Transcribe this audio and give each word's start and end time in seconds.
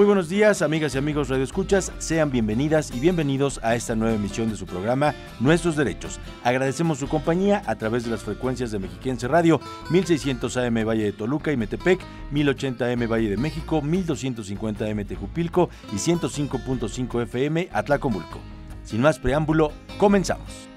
Muy 0.00 0.06
buenos 0.06 0.30
días, 0.30 0.62
amigas 0.62 0.94
y 0.94 0.98
amigos 0.98 1.28
Radio 1.28 1.44
Escuchas. 1.44 1.92
Sean 1.98 2.30
bienvenidas 2.30 2.90
y 2.90 3.00
bienvenidos 3.00 3.60
a 3.62 3.74
esta 3.74 3.94
nueva 3.94 4.14
emisión 4.14 4.48
de 4.48 4.56
su 4.56 4.64
programa 4.64 5.14
Nuestros 5.40 5.76
Derechos. 5.76 6.18
Agradecemos 6.42 7.00
su 7.00 7.06
compañía 7.06 7.62
a 7.66 7.74
través 7.76 8.04
de 8.04 8.10
las 8.10 8.22
frecuencias 8.22 8.70
de 8.70 8.78
Mexiquense 8.78 9.28
Radio, 9.28 9.60
1600 9.90 10.56
AM 10.56 10.86
Valle 10.86 11.04
de 11.04 11.12
Toluca 11.12 11.52
y 11.52 11.58
Metepec, 11.58 12.00
1080 12.30 12.86
AM 12.86 13.10
Valle 13.10 13.28
de 13.28 13.36
México, 13.36 13.82
1250 13.82 14.86
AM 14.86 15.04
Tejupilco 15.04 15.68
y 15.92 15.96
105.5 15.96 17.22
FM 17.24 17.68
Atlacomulco. 17.70 18.40
Sin 18.84 19.02
más 19.02 19.18
preámbulo, 19.18 19.70
comenzamos. 19.98 20.69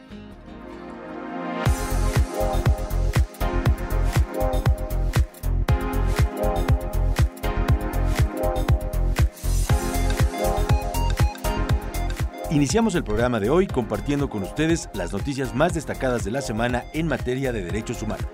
Iniciamos 12.53 12.93
el 12.93 13.03
programa 13.03 13.39
de 13.39 13.49
hoy 13.49 13.65
compartiendo 13.65 14.29
con 14.29 14.43
ustedes 14.43 14.87
las 14.93 15.11
noticias 15.11 15.55
más 15.55 15.73
destacadas 15.73 16.23
de 16.23 16.29
la 16.29 16.39
semana 16.39 16.83
en 16.93 17.07
materia 17.07 17.51
de 17.51 17.63
derechos 17.63 18.03
humanos. 18.03 18.27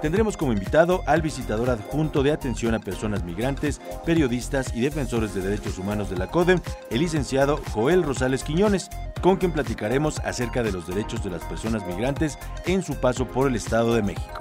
Tendremos 0.00 0.38
como 0.38 0.54
invitado 0.54 1.02
al 1.04 1.20
visitador 1.20 1.68
adjunto 1.68 2.22
de 2.22 2.32
atención 2.32 2.74
a 2.74 2.78
personas 2.78 3.22
migrantes, 3.22 3.82
periodistas 4.06 4.74
y 4.74 4.80
defensores 4.80 5.34
de 5.34 5.42
derechos 5.42 5.76
humanos 5.76 6.08
de 6.08 6.16
la 6.16 6.28
CODEM, 6.28 6.60
el 6.90 7.00
licenciado 7.00 7.60
Joel 7.74 8.02
Rosales 8.02 8.44
Quiñones, 8.44 8.88
con 9.20 9.36
quien 9.36 9.52
platicaremos 9.52 10.20
acerca 10.20 10.62
de 10.62 10.72
los 10.72 10.86
derechos 10.86 11.22
de 11.22 11.28
las 11.28 11.44
personas 11.44 11.86
migrantes 11.86 12.38
en 12.64 12.82
su 12.82 12.94
paso 12.94 13.26
por 13.26 13.46
el 13.46 13.56
Estado 13.56 13.94
de 13.94 14.02
México. 14.02 14.40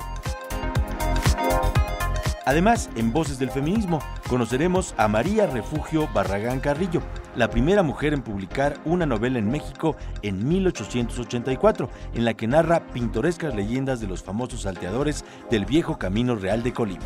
Además, 2.45 2.89
en 2.95 3.14
Voces 3.14 3.38
del 3.38 3.52
Feminismo, 3.52 4.00
conoceremos 4.28 4.95
a 4.97 5.08
María 5.08 5.45
Refugio 5.45 6.09
Barragán 6.16 6.62
Carrillo, 6.62 7.03
la 7.40 7.50
primera 7.50 7.84
mujer 7.84 8.14
en 8.14 8.22
publicar 8.22 8.78
una 8.84 9.06
novela 9.06 9.40
en 9.40 9.50
México 9.50 9.95
en 10.23 10.45
1884, 10.45 11.90
en 12.14 12.26
la 12.26 12.34
que 12.34 12.48
narra 12.48 12.86
pintorescas 12.88 13.56
leyendas 13.56 14.02
de 14.02 14.08
los 14.08 14.22
famosos 14.22 14.64
salteadores 14.64 15.23
del 15.50 15.66
viejo 15.66 15.98
Camino 15.98 16.36
Real 16.36 16.64
de 16.64 16.73
Colima. 16.73 17.06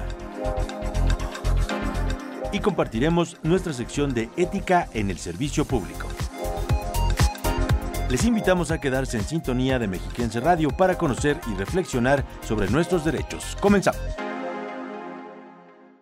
Y 2.52 2.59
compartiremos 2.62 3.38
nuestra 3.44 3.73
sección 3.73 4.16
de 4.16 4.28
ética 4.36 4.90
en 4.95 5.12
el 5.12 5.20
servicio 5.20 5.66
público. 5.66 6.08
Les 8.09 8.25
invitamos 8.25 8.72
a 8.72 8.80
quedarse 8.80 9.18
en 9.18 9.25
sintonía 9.25 9.78
de 9.78 9.88
Mexiquense 9.88 10.40
Radio 10.40 10.70
para 10.70 10.97
conocer 10.97 11.40
y 11.52 11.53
reflexionar 11.53 12.25
sobre 12.42 12.72
nuestros 12.72 13.06
derechos. 13.06 13.56
Comenzamos. 13.62 14.02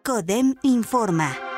CODEM 0.03 0.55
informa. 0.63 1.50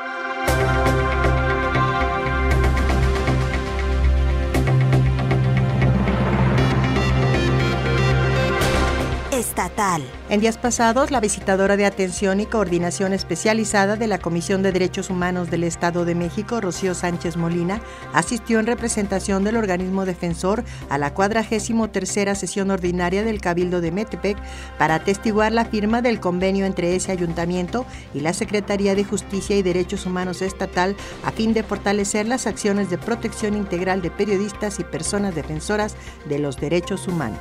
Estatal. 9.38 10.00
En 10.28 10.40
días 10.40 10.58
pasados, 10.58 11.10
la 11.10 11.18
visitadora 11.18 11.76
de 11.76 11.86
atención 11.86 12.38
y 12.38 12.46
coordinación 12.46 13.12
especializada 13.12 13.96
de 13.96 14.06
la 14.06 14.18
Comisión 14.18 14.62
de 14.62 14.70
Derechos 14.70 15.10
Humanos 15.10 15.50
del 15.50 15.64
Estado 15.64 16.04
de 16.04 16.14
México, 16.14 16.60
Rocío 16.60 16.94
Sánchez 16.94 17.36
Molina, 17.36 17.82
asistió 18.12 18.60
en 18.60 18.66
representación 18.66 19.42
del 19.42 19.56
organismo 19.56 20.04
defensor 20.04 20.62
a 20.88 20.98
la 20.98 21.12
43 21.12 22.38
sesión 22.38 22.70
ordinaria 22.70 23.24
del 23.24 23.40
Cabildo 23.40 23.80
de 23.80 23.90
Metepec 23.90 24.38
para 24.78 24.94
atestiguar 24.96 25.50
la 25.50 25.64
firma 25.64 26.00
del 26.00 26.20
convenio 26.20 26.64
entre 26.64 26.94
ese 26.94 27.10
ayuntamiento 27.10 27.86
y 28.14 28.20
la 28.20 28.34
Secretaría 28.34 28.94
de 28.94 29.02
Justicia 29.02 29.56
y 29.56 29.62
Derechos 29.62 30.06
Humanos 30.06 30.42
Estatal 30.42 30.94
a 31.24 31.32
fin 31.32 31.54
de 31.54 31.64
fortalecer 31.64 32.28
las 32.28 32.46
acciones 32.46 32.88
de 32.88 32.98
protección 32.98 33.56
integral 33.56 34.00
de 34.00 34.12
periodistas 34.12 34.78
y 34.78 34.84
personas 34.84 35.34
defensoras 35.34 35.96
de 36.28 36.38
los 36.38 36.56
derechos 36.56 37.08
humanos 37.08 37.40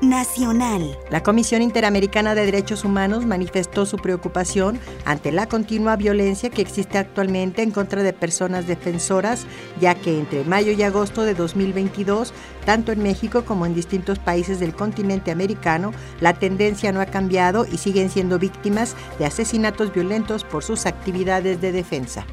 nacional. 0.00 0.98
La 1.10 1.22
Comisión 1.22 1.62
Interamericana 1.62 2.34
de 2.34 2.44
Derechos 2.44 2.84
Humanos 2.84 3.26
manifestó 3.26 3.86
su 3.86 3.96
preocupación 3.96 4.78
ante 5.04 5.32
la 5.32 5.46
continua 5.46 5.96
violencia 5.96 6.50
que 6.50 6.62
existe 6.62 6.98
actualmente 6.98 7.62
en 7.62 7.70
contra 7.70 8.02
de 8.02 8.12
personas 8.12 8.66
defensoras, 8.66 9.46
ya 9.80 9.94
que 9.94 10.18
entre 10.18 10.44
mayo 10.44 10.72
y 10.72 10.82
agosto 10.82 11.22
de 11.22 11.34
2022, 11.34 12.32
tanto 12.64 12.92
en 12.92 13.02
México 13.02 13.44
como 13.44 13.66
en 13.66 13.74
distintos 13.74 14.18
países 14.18 14.60
del 14.60 14.74
continente 14.74 15.30
americano, 15.30 15.92
la 16.20 16.34
tendencia 16.34 16.92
no 16.92 17.00
ha 17.00 17.06
cambiado 17.06 17.66
y 17.66 17.78
siguen 17.78 18.10
siendo 18.10 18.38
víctimas 18.38 18.96
de 19.18 19.26
asesinatos 19.26 19.92
violentos 19.92 20.44
por 20.44 20.62
sus 20.64 20.86
actividades 20.86 21.60
de 21.60 21.72
defensa 21.72 22.26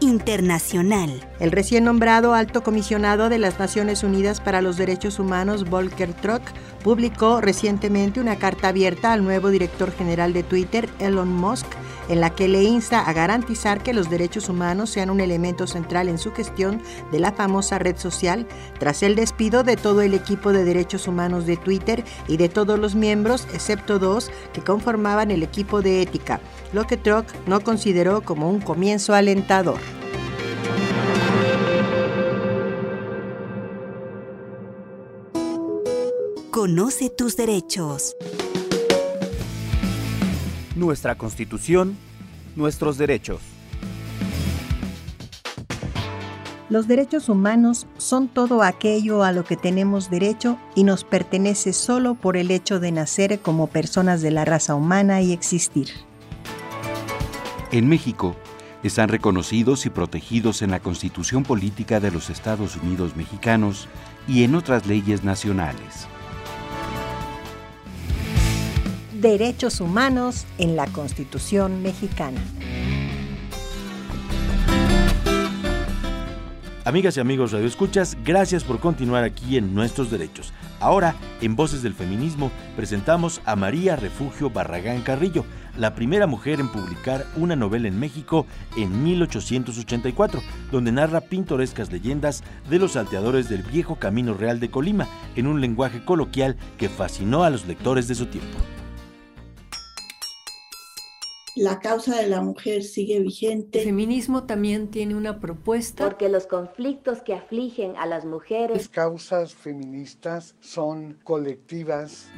internacional. 0.00 1.27
El 1.40 1.52
recién 1.52 1.84
nombrado 1.84 2.34
alto 2.34 2.64
comisionado 2.64 3.28
de 3.28 3.38
las 3.38 3.60
Naciones 3.60 4.02
Unidas 4.02 4.40
para 4.40 4.60
los 4.60 4.76
Derechos 4.76 5.20
Humanos, 5.20 5.70
Volker 5.70 6.12
Truck, 6.12 6.42
publicó 6.82 7.40
recientemente 7.40 8.20
una 8.20 8.36
carta 8.36 8.68
abierta 8.68 9.12
al 9.12 9.22
nuevo 9.22 9.48
director 9.48 9.92
general 9.92 10.32
de 10.32 10.42
Twitter, 10.42 10.88
Elon 10.98 11.28
Musk, 11.28 11.66
en 12.08 12.20
la 12.20 12.30
que 12.30 12.48
le 12.48 12.64
insta 12.64 13.00
a 13.00 13.12
garantizar 13.12 13.84
que 13.84 13.92
los 13.92 14.10
derechos 14.10 14.48
humanos 14.48 14.90
sean 14.90 15.10
un 15.10 15.20
elemento 15.20 15.68
central 15.68 16.08
en 16.08 16.18
su 16.18 16.32
gestión 16.32 16.82
de 17.12 17.20
la 17.20 17.30
famosa 17.30 17.78
red 17.78 17.96
social, 17.98 18.44
tras 18.80 19.04
el 19.04 19.14
despido 19.14 19.62
de 19.62 19.76
todo 19.76 20.02
el 20.02 20.14
equipo 20.14 20.52
de 20.52 20.64
derechos 20.64 21.06
humanos 21.06 21.46
de 21.46 21.56
Twitter 21.56 22.02
y 22.26 22.36
de 22.36 22.48
todos 22.48 22.80
los 22.80 22.96
miembros, 22.96 23.46
excepto 23.54 24.00
dos 24.00 24.32
que 24.52 24.62
conformaban 24.62 25.30
el 25.30 25.44
equipo 25.44 25.82
de 25.82 26.02
ética, 26.02 26.40
lo 26.72 26.84
que 26.88 26.96
Truck 26.96 27.26
no 27.46 27.60
consideró 27.60 28.22
como 28.22 28.50
un 28.50 28.60
comienzo 28.60 29.14
alentador. 29.14 29.78
Conoce 36.58 37.08
tus 37.08 37.36
derechos. 37.36 38.16
Nuestra 40.74 41.14
Constitución, 41.14 41.96
nuestros 42.56 42.98
derechos. 42.98 43.38
Los 46.68 46.88
derechos 46.88 47.28
humanos 47.28 47.86
son 47.96 48.26
todo 48.26 48.64
aquello 48.64 49.22
a 49.22 49.30
lo 49.30 49.44
que 49.44 49.56
tenemos 49.56 50.10
derecho 50.10 50.58
y 50.74 50.82
nos 50.82 51.04
pertenece 51.04 51.72
solo 51.72 52.16
por 52.16 52.36
el 52.36 52.50
hecho 52.50 52.80
de 52.80 52.90
nacer 52.90 53.38
como 53.38 53.68
personas 53.68 54.20
de 54.20 54.32
la 54.32 54.44
raza 54.44 54.74
humana 54.74 55.22
y 55.22 55.32
existir. 55.32 55.86
En 57.70 57.88
México, 57.88 58.34
están 58.82 59.10
reconocidos 59.10 59.86
y 59.86 59.90
protegidos 59.90 60.62
en 60.62 60.72
la 60.72 60.80
Constitución 60.80 61.44
Política 61.44 62.00
de 62.00 62.10
los 62.10 62.30
Estados 62.30 62.74
Unidos 62.74 63.14
Mexicanos 63.14 63.86
y 64.26 64.42
en 64.42 64.56
otras 64.56 64.86
leyes 64.86 65.22
nacionales. 65.22 66.08
Derechos 69.20 69.80
humanos 69.80 70.46
en 70.58 70.76
la 70.76 70.86
Constitución 70.86 71.82
mexicana. 71.82 72.40
Amigas 76.84 77.16
y 77.16 77.20
amigos 77.20 77.52
Radio 77.52 77.66
Escuchas, 77.66 78.16
gracias 78.24 78.64
por 78.64 78.78
continuar 78.78 79.24
aquí 79.24 79.58
en 79.58 79.74
Nuestros 79.74 80.10
Derechos. 80.10 80.54
Ahora, 80.80 81.16
en 81.42 81.54
Voces 81.54 81.82
del 81.82 81.92
Feminismo, 81.92 82.50
presentamos 82.76 83.42
a 83.44 83.56
María 83.56 83.96
Refugio 83.96 84.48
Barragán 84.48 85.02
Carrillo, 85.02 85.44
la 85.76 85.94
primera 85.94 86.26
mujer 86.26 86.60
en 86.60 86.68
publicar 86.68 87.26
una 87.36 87.56
novela 87.56 87.88
en 87.88 87.98
México 87.98 88.46
en 88.76 89.02
1884, 89.02 90.40
donde 90.70 90.92
narra 90.92 91.20
pintorescas 91.20 91.92
leyendas 91.92 92.42
de 92.70 92.78
los 92.78 92.92
salteadores 92.92 93.48
del 93.50 93.64
viejo 93.64 93.96
Camino 93.96 94.32
Real 94.32 94.60
de 94.60 94.70
Colima, 94.70 95.08
en 95.36 95.46
un 95.46 95.60
lenguaje 95.60 96.04
coloquial 96.04 96.56
que 96.78 96.88
fascinó 96.88 97.42
a 97.42 97.50
los 97.50 97.66
lectores 97.66 98.08
de 98.08 98.14
su 98.14 98.26
tiempo 98.26 98.56
la 101.58 101.80
causa 101.80 102.20
de 102.20 102.28
la 102.28 102.40
mujer 102.40 102.84
sigue 102.84 103.18
vigente. 103.20 103.80
El 103.80 103.86
feminismo 103.86 104.44
también 104.44 104.88
tiene 104.88 105.16
una 105.16 105.40
propuesta. 105.40 106.04
Porque 106.04 106.28
los 106.28 106.46
conflictos 106.46 107.20
que 107.22 107.34
afligen 107.34 107.96
a 107.96 108.06
las 108.06 108.24
mujeres. 108.24 108.76
Las 108.76 108.88
causas 108.88 109.54
feministas 109.54 110.54
son 110.60 111.18
colectivas. 111.24 112.28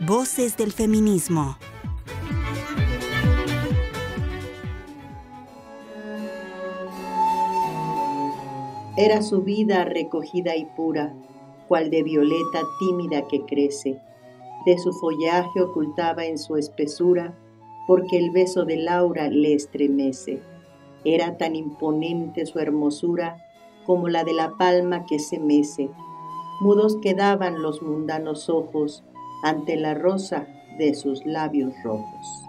Voces 0.00 0.56
del 0.56 0.72
feminismo. 0.72 1.56
Era 8.98 9.20
su 9.22 9.42
vida 9.42 9.84
recogida 9.84 10.56
y 10.56 10.64
pura, 10.76 11.14
cual 11.68 11.90
de 11.90 12.02
violeta 12.02 12.62
tímida 12.78 13.26
que 13.28 13.44
crece. 13.44 14.00
De 14.66 14.76
su 14.78 14.92
follaje 14.92 15.62
ocultaba 15.62 16.26
en 16.26 16.38
su 16.38 16.56
espesura, 16.56 17.34
porque 17.86 18.18
el 18.18 18.32
beso 18.32 18.64
de 18.64 18.76
Laura 18.76 19.28
le 19.28 19.54
estremece. 19.54 20.42
Era 21.04 21.38
tan 21.38 21.54
imponente 21.54 22.44
su 22.46 22.58
hermosura 22.58 23.36
como 23.86 24.08
la 24.08 24.24
de 24.24 24.34
la 24.34 24.56
palma 24.58 25.06
que 25.06 25.20
se 25.20 25.38
mece. 25.38 25.88
Mudos 26.60 26.96
quedaban 27.00 27.62
los 27.62 27.80
mundanos 27.80 28.50
ojos 28.50 29.04
ante 29.44 29.76
la 29.76 29.94
rosa 29.94 30.48
de 30.78 30.94
sus 30.94 31.24
labios 31.24 31.72
rojos. 31.84 32.45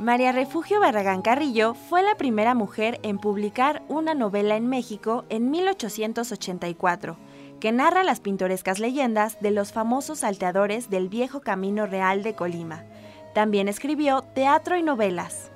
María 0.00 0.32
Refugio 0.32 0.80
Barragán 0.80 1.20
Carrillo 1.20 1.74
fue 1.74 2.02
la 2.02 2.14
primera 2.14 2.54
mujer 2.54 2.98
en 3.02 3.18
publicar 3.18 3.82
una 3.86 4.14
novela 4.14 4.56
en 4.56 4.66
México 4.66 5.26
en 5.28 5.50
1884, 5.50 7.18
que 7.60 7.70
narra 7.70 8.02
las 8.02 8.18
pintorescas 8.18 8.78
leyendas 8.78 9.38
de 9.42 9.50
los 9.50 9.72
famosos 9.72 10.20
salteadores 10.20 10.88
del 10.88 11.10
viejo 11.10 11.42
Camino 11.42 11.84
Real 11.84 12.22
de 12.22 12.34
Colima. 12.34 12.82
También 13.34 13.68
escribió 13.68 14.22
teatro 14.22 14.78
y 14.78 14.82
novelas. 14.82 15.49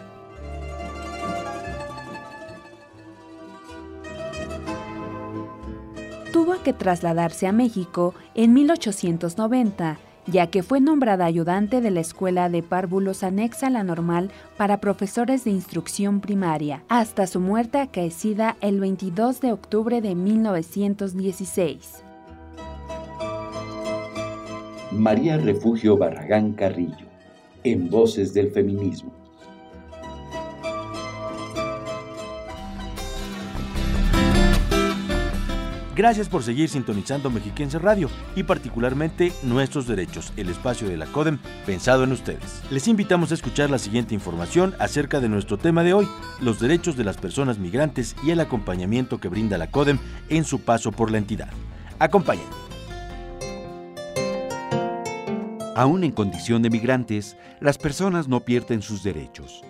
Tuvo 6.32 6.64
que 6.64 6.74
trasladarse 6.74 7.46
a 7.46 7.52
México 7.52 8.16
en 8.34 8.54
1890 8.54 10.00
ya 10.28 10.48
que 10.48 10.64
fue 10.64 10.80
nombrada 10.80 11.26
ayudante 11.26 11.82
de 11.82 11.92
la 11.92 12.00
Escuela 12.00 12.50
de 12.50 12.64
Párvulos 12.64 13.24
anexa 13.24 13.68
a 13.68 13.70
la 13.70 13.84
normal 13.84 14.32
para 14.58 14.80
profesores 14.80 15.44
de 15.44 15.52
instrucción 15.52 16.22
primaria, 16.22 16.84
hasta 16.90 17.28
su 17.28 17.40
muerte 17.40 17.80
acaecida 17.80 18.56
el 18.62 18.80
22 18.80 19.42
de 19.42 19.52
octubre 19.52 20.02
de 20.02 20.16
1916. 20.16 22.04
María 24.92 25.38
Refugio 25.38 25.98
Barragán 25.98 26.54
Carrillo, 26.54 27.08
en 27.64 27.90
Voces 27.90 28.34
del 28.34 28.52
Feminismo. 28.52 29.23
Gracias 35.96 36.28
por 36.28 36.42
seguir 36.42 36.70
sintonizando 36.70 37.30
Mexiquense 37.30 37.78
Radio 37.78 38.10
y 38.36 38.42
particularmente 38.42 39.32
Nuestros 39.44 39.86
Derechos, 39.86 40.34
el 40.38 40.50
espacio 40.50 40.90
de 40.90 40.98
la 40.98 41.06
CODEM 41.06 41.38
pensado 41.68 42.04
en 42.04 42.12
ustedes. 42.12 42.64
Les 42.72 42.88
invitamos 42.88 43.30
a 43.30 43.36
escuchar 43.36 43.70
la 43.70 43.78
siguiente 43.78 44.16
información 44.16 44.74
acerca 44.80 45.20
de 45.20 45.30
nuestro 45.30 45.60
tema 45.60 45.84
de 45.84 45.94
hoy, 45.94 46.08
los 46.42 46.60
derechos 46.60 46.98
de 46.98 47.04
las 47.04 47.18
personas 47.18 47.60
migrantes 47.60 48.16
y 48.24 48.32
el 48.32 48.40
acompañamiento 48.40 49.20
que 49.20 49.28
brinda 49.28 49.60
la 49.60 49.70
CODEM 49.70 50.00
en 50.30 50.46
su 50.46 50.62
paso 50.62 50.92
por 50.92 51.12
la 51.12 51.20
entidad. 51.20 51.52
Acompáñenme. 52.00 52.50
Aún 55.76 56.04
en 56.04 56.12
condición 56.12 56.64
de 56.64 56.72
migrantes, 56.72 57.38
las 57.60 57.78
personas 57.78 58.28
no 58.28 58.40
pierden 58.40 58.82
sus 58.82 59.04
derechos. 59.04 59.62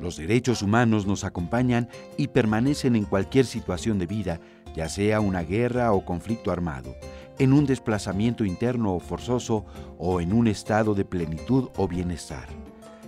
Los 0.00 0.16
derechos 0.16 0.62
humanos 0.62 1.06
nos 1.06 1.24
acompañan 1.24 1.88
y 2.16 2.28
permanecen 2.28 2.96
en 2.96 3.04
cualquier 3.04 3.44
situación 3.44 3.98
de 3.98 4.06
vida 4.06 4.40
ya 4.74 4.88
sea 4.88 5.20
una 5.20 5.42
guerra 5.42 5.92
o 5.92 6.04
conflicto 6.04 6.50
armado, 6.50 6.96
en 7.38 7.52
un 7.52 7.66
desplazamiento 7.66 8.44
interno 8.44 8.94
o 8.94 9.00
forzoso 9.00 9.64
o 9.98 10.20
en 10.20 10.32
un 10.32 10.46
estado 10.46 10.94
de 10.94 11.04
plenitud 11.04 11.70
o 11.76 11.88
bienestar. 11.88 12.46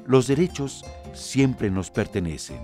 Los 0.07 0.27
derechos 0.27 0.85
siempre 1.13 1.71
nos 1.71 1.91
pertenecen. 1.91 2.59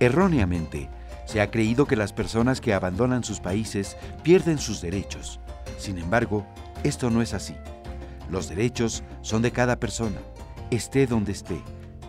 Erróneamente, 0.00 0.90
se 1.24 1.40
ha 1.40 1.50
creído 1.50 1.86
que 1.86 1.96
las 1.96 2.12
personas 2.12 2.60
que 2.60 2.74
abandonan 2.74 3.22
sus 3.22 3.40
países 3.40 3.96
pierden 4.22 4.58
sus 4.58 4.80
derechos. 4.80 5.40
Sin 5.76 5.98
embargo, 5.98 6.46
esto 6.84 7.10
no 7.10 7.22
es 7.22 7.34
así. 7.34 7.54
Los 8.30 8.48
derechos 8.48 9.02
son 9.22 9.42
de 9.42 9.52
cada 9.52 9.78
persona, 9.78 10.18
esté 10.70 11.06
donde 11.06 11.32
esté, 11.32 11.60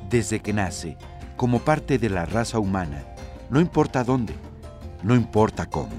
desde 0.09 0.39
que 0.39 0.53
nace, 0.53 0.97
como 1.37 1.59
parte 1.59 1.97
de 1.97 2.09
la 2.09 2.25
raza 2.25 2.59
humana 2.59 3.03
no 3.49 3.59
importa 3.59 4.03
dónde, 4.03 4.35
no 5.03 5.15
importa 5.15 5.65
cómo. 5.65 5.89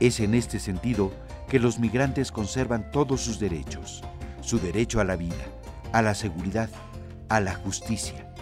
Es 0.00 0.20
en 0.20 0.34
este 0.34 0.58
sentido 0.58 1.12
que 1.48 1.58
los 1.58 1.78
migrantes 1.78 2.32
conservan 2.32 2.90
todos 2.90 3.20
sus 3.20 3.38
derechos, 3.38 4.02
su 4.40 4.58
derecho 4.58 5.00
a 5.00 5.04
la 5.04 5.16
vida, 5.16 5.44
a 5.92 6.02
la 6.02 6.14
seguridad, 6.14 6.70
a 7.28 7.40
la 7.40 7.54
justicia. 7.54 8.32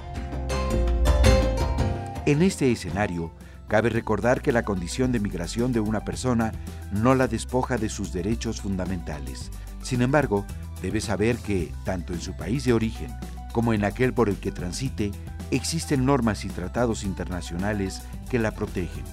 En 2.25 2.43
este 2.43 2.71
escenario, 2.71 3.33
cabe 3.69 3.89
recordar 3.89 4.43
que 4.43 4.53
la 4.53 4.65
condición 4.65 5.13
de 5.13 5.21
migración 5.21 5.73
de 5.73 5.81
una 5.81 6.05
persona 6.05 6.53
no 6.93 7.15
la 7.15 7.29
despoja 7.29 7.79
de 7.79 7.89
sus 7.89 8.13
derechos 8.13 8.61
fundamentales. 8.61 9.51
Sin 9.83 10.03
embargo, 10.03 10.45
debe 10.83 11.01
saber 11.01 11.37
que, 11.39 11.73
tanto 11.85 12.13
en 12.13 12.21
su 12.21 12.37
país 12.37 12.65
de 12.65 12.73
origen 12.73 13.13
como 13.53 13.73
en 13.73 13.85
aquel 13.85 14.13
por 14.13 14.29
el 14.29 14.37
que 14.37 14.53
transite, 14.53 15.13
existen 15.51 16.05
normas 16.05 16.45
y 16.45 16.49
tratados 16.49 17.05
internacionales 17.05 18.03
que 18.31 18.39
la 18.39 18.53
protegen. 18.53 19.05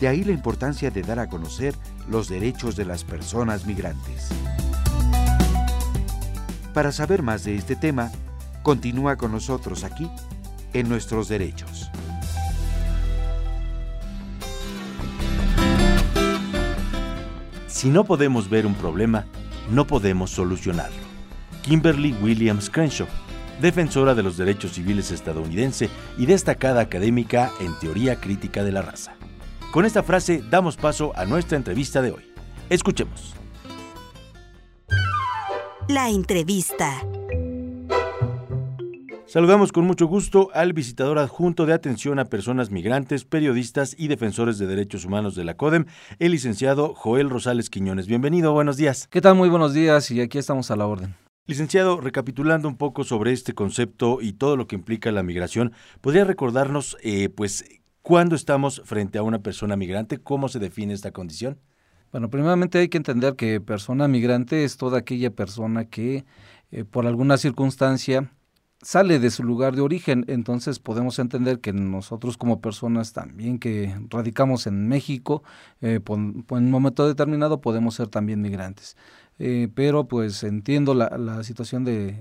De 0.00 0.08
ahí 0.08 0.24
la 0.24 0.32
importancia 0.32 0.90
de 0.90 1.02
dar 1.02 1.18
a 1.18 1.28
conocer 1.28 1.74
los 2.08 2.28
derechos 2.28 2.76
de 2.76 2.84
las 2.84 3.04
personas 3.04 3.66
migrantes. 3.66 4.28
Para 6.72 6.90
saber 6.90 7.22
más 7.22 7.44
de 7.44 7.54
este 7.56 7.76
tema, 7.76 8.10
continúa 8.62 9.16
con 9.16 9.30
nosotros 9.30 9.84
aquí 9.84 10.10
en 10.72 10.88
Nuestros 10.88 11.28
Derechos. 11.28 11.90
Si 17.68 17.90
no 17.90 18.04
podemos 18.04 18.48
ver 18.48 18.66
un 18.66 18.74
problema, 18.74 19.26
no 19.70 19.86
podemos 19.86 20.30
solucionarlo. 20.30 21.04
Kimberly 21.62 22.12
Williams 22.22 22.68
Crenshaw 22.68 23.06
defensora 23.60 24.14
de 24.14 24.22
los 24.22 24.36
derechos 24.36 24.72
civiles 24.72 25.10
estadounidense 25.10 25.88
y 26.18 26.26
destacada 26.26 26.80
académica 26.80 27.50
en 27.60 27.78
teoría 27.78 28.20
crítica 28.20 28.64
de 28.64 28.72
la 28.72 28.82
raza. 28.82 29.14
Con 29.72 29.84
esta 29.84 30.02
frase 30.02 30.42
damos 30.50 30.76
paso 30.76 31.12
a 31.16 31.24
nuestra 31.24 31.56
entrevista 31.56 32.00
de 32.00 32.12
hoy. 32.12 32.24
Escuchemos. 32.70 33.34
La 35.88 36.08
entrevista. 36.08 37.04
Saludamos 39.26 39.72
con 39.72 39.84
mucho 39.84 40.06
gusto 40.06 40.50
al 40.54 40.72
visitador 40.72 41.18
adjunto 41.18 41.66
de 41.66 41.72
atención 41.72 42.20
a 42.20 42.26
personas 42.26 42.70
migrantes, 42.70 43.24
periodistas 43.24 43.96
y 43.98 44.06
defensores 44.06 44.58
de 44.58 44.68
derechos 44.68 45.04
humanos 45.04 45.34
de 45.34 45.42
la 45.42 45.56
CODEM, 45.56 45.86
el 46.20 46.30
licenciado 46.30 46.94
Joel 46.94 47.30
Rosales 47.30 47.68
Quiñones. 47.68 48.06
Bienvenido, 48.06 48.52
buenos 48.52 48.76
días. 48.76 49.08
¿Qué 49.10 49.20
tal? 49.20 49.34
Muy 49.34 49.48
buenos 49.48 49.74
días 49.74 50.08
y 50.12 50.20
aquí 50.20 50.38
estamos 50.38 50.70
a 50.70 50.76
la 50.76 50.86
orden. 50.86 51.23
Licenciado, 51.46 52.00
recapitulando 52.00 52.68
un 52.68 52.78
poco 52.78 53.04
sobre 53.04 53.30
este 53.32 53.52
concepto 53.52 54.22
y 54.22 54.32
todo 54.32 54.56
lo 54.56 54.66
que 54.66 54.76
implica 54.76 55.12
la 55.12 55.22
migración, 55.22 55.72
¿podría 56.00 56.24
recordarnos, 56.24 56.96
eh, 57.02 57.28
pues, 57.28 57.66
cuándo 58.00 58.34
estamos 58.34 58.80
frente 58.86 59.18
a 59.18 59.22
una 59.22 59.40
persona 59.40 59.76
migrante? 59.76 60.16
¿Cómo 60.16 60.48
se 60.48 60.58
define 60.58 60.94
esta 60.94 61.10
condición? 61.10 61.58
Bueno, 62.12 62.30
primeramente 62.30 62.78
hay 62.78 62.88
que 62.88 62.96
entender 62.96 63.36
que 63.36 63.60
persona 63.60 64.08
migrante 64.08 64.64
es 64.64 64.78
toda 64.78 64.98
aquella 65.00 65.30
persona 65.32 65.84
que 65.84 66.24
eh, 66.70 66.84
por 66.84 67.06
alguna 67.06 67.36
circunstancia 67.36 68.32
sale 68.80 69.18
de 69.18 69.30
su 69.30 69.42
lugar 69.42 69.74
de 69.76 69.82
origen, 69.82 70.24
entonces 70.28 70.78
podemos 70.78 71.18
entender 71.18 71.60
que 71.60 71.72
nosotros 71.72 72.36
como 72.36 72.60
personas 72.60 73.12
también 73.12 73.58
que 73.58 73.94
radicamos 74.10 74.66
en 74.66 74.88
México, 74.88 75.42
eh, 75.80 76.00
en 76.06 76.44
un 76.48 76.70
momento 76.70 77.06
determinado 77.06 77.60
podemos 77.60 77.94
ser 77.94 78.08
también 78.08 78.40
migrantes. 78.40 78.96
Eh, 79.38 79.68
pero 79.74 80.06
pues 80.06 80.44
entiendo 80.44 80.94
la, 80.94 81.16
la 81.18 81.42
situación 81.42 81.84
de, 81.84 82.16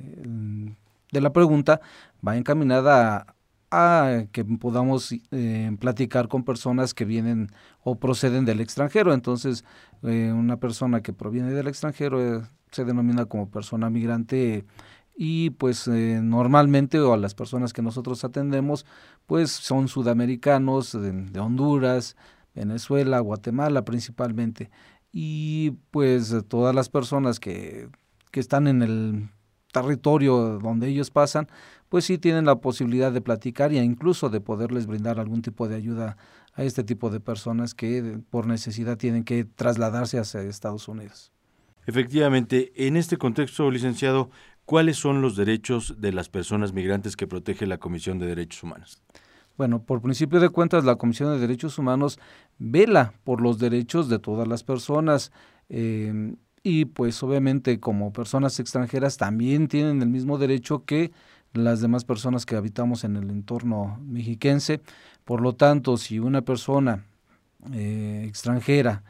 de, 1.11 1.21
la 1.21 1.31
pregunta, 1.31 1.79
va 2.25 2.37
encaminada 2.37 3.35
a, 3.71 4.25
que 4.31 4.43
podamos 4.45 5.13
eh, 5.31 5.75
platicar 5.79 6.27
con 6.27 6.43
personas 6.43 6.93
que 6.93 7.05
vienen 7.05 7.49
o 7.83 7.95
proceden 7.95 8.45
del 8.45 8.61
extranjero. 8.61 9.13
Entonces, 9.13 9.63
una 10.01 10.57
persona 10.57 11.01
que 11.01 11.13
proviene 11.13 11.51
del 11.53 11.67
extranjero 11.67 12.43
se 12.71 12.85
denomina 12.85 13.25
como 13.25 13.49
persona 13.49 13.89
migrante 13.89 14.65
y 15.15 15.51
pues 15.51 15.87
eh, 15.87 16.19
normalmente 16.23 16.99
o 16.99 17.13
a 17.13 17.17
las 17.17 17.35
personas 17.35 17.71
que 17.71 17.81
nosotros 17.81 18.23
atendemos 18.23 18.85
pues 19.27 19.51
son 19.51 19.87
sudamericanos 19.87 20.91
de, 20.91 21.39
Honduras, 21.39 22.15
Venezuela, 22.55 23.19
Guatemala 23.19 23.85
principalmente 23.85 24.71
y 25.13 25.71
pues 25.91 26.35
todas 26.49 26.75
las 26.75 26.89
personas 26.89 27.39
que, 27.39 27.87
que 28.31 28.41
están 28.41 28.67
en 28.67 28.81
el 28.81 29.29
territorio 29.71 30.59
donde 30.59 30.89
ellos 30.89 31.09
pasan 31.09 31.47
pues 31.87 32.05
sí 32.05 32.17
tienen 32.17 32.45
la 32.45 32.55
posibilidad 32.55 33.11
de 33.11 33.21
platicar 33.21 33.71
e 33.71 33.77
incluso 33.77 34.29
de 34.29 34.41
poderles 34.41 34.87
brindar 34.87 35.19
algún 35.19 35.41
tipo 35.41 35.67
de 35.67 35.75
ayuda 35.75 36.17
a 36.55 36.63
este 36.63 36.83
tipo 36.83 37.09
de 37.11 37.19
personas 37.19 37.73
que 37.75 38.19
por 38.31 38.47
necesidad 38.47 38.97
tienen 38.97 39.23
que 39.23 39.45
trasladarse 39.45 40.17
hacia 40.17 40.41
Estados 40.41 40.87
Unidos. 40.87 41.31
Efectivamente, 41.85 42.71
en 42.75 42.97
este 42.97 43.17
contexto, 43.17 43.69
licenciado, 43.69 44.31
¿Cuáles 44.65 44.95
son 44.95 45.21
los 45.21 45.35
derechos 45.35 45.99
de 45.99 46.13
las 46.13 46.29
personas 46.29 46.71
migrantes 46.71 47.17
que 47.17 47.27
protege 47.27 47.67
la 47.67 47.79
Comisión 47.79 48.17
de 48.17 48.27
Derechos 48.27 48.63
Humanos? 48.63 49.03
Bueno, 49.57 49.83
por 49.83 50.01
principio 50.01 50.39
de 50.39 50.49
cuentas, 50.49 50.83
la 50.83 50.95
Comisión 50.95 51.31
de 51.31 51.39
Derechos 51.39 51.77
Humanos 51.77 52.19
vela 52.57 53.13
por 53.23 53.41
los 53.41 53.59
derechos 53.59 54.09
de 54.09 54.19
todas 54.19 54.47
las 54.47 54.63
personas. 54.63 55.31
Eh, 55.69 56.35
y 56.63 56.85
pues 56.85 57.21
obviamente 57.21 57.79
como 57.79 58.13
personas 58.13 58.59
extranjeras 58.59 59.17
también 59.17 59.67
tienen 59.67 60.01
el 60.01 60.09
mismo 60.09 60.37
derecho 60.37 60.85
que 60.85 61.11
las 61.53 61.81
demás 61.81 62.05
personas 62.05 62.45
que 62.45 62.55
habitamos 62.55 63.03
en 63.03 63.17
el 63.17 63.29
entorno 63.29 63.99
mexiquense. 64.01 64.81
Por 65.25 65.41
lo 65.41 65.53
tanto, 65.53 65.97
si 65.97 66.19
una 66.19 66.41
persona 66.41 67.05
eh, 67.73 68.25
extranjera 68.27 69.03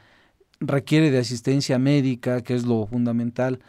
requiere 0.59 1.11
de 1.11 1.19
asistencia 1.19 1.79
médica, 1.79 2.41
que 2.41 2.55
es 2.55 2.65
lo 2.65 2.85
fundamental, 2.87 3.59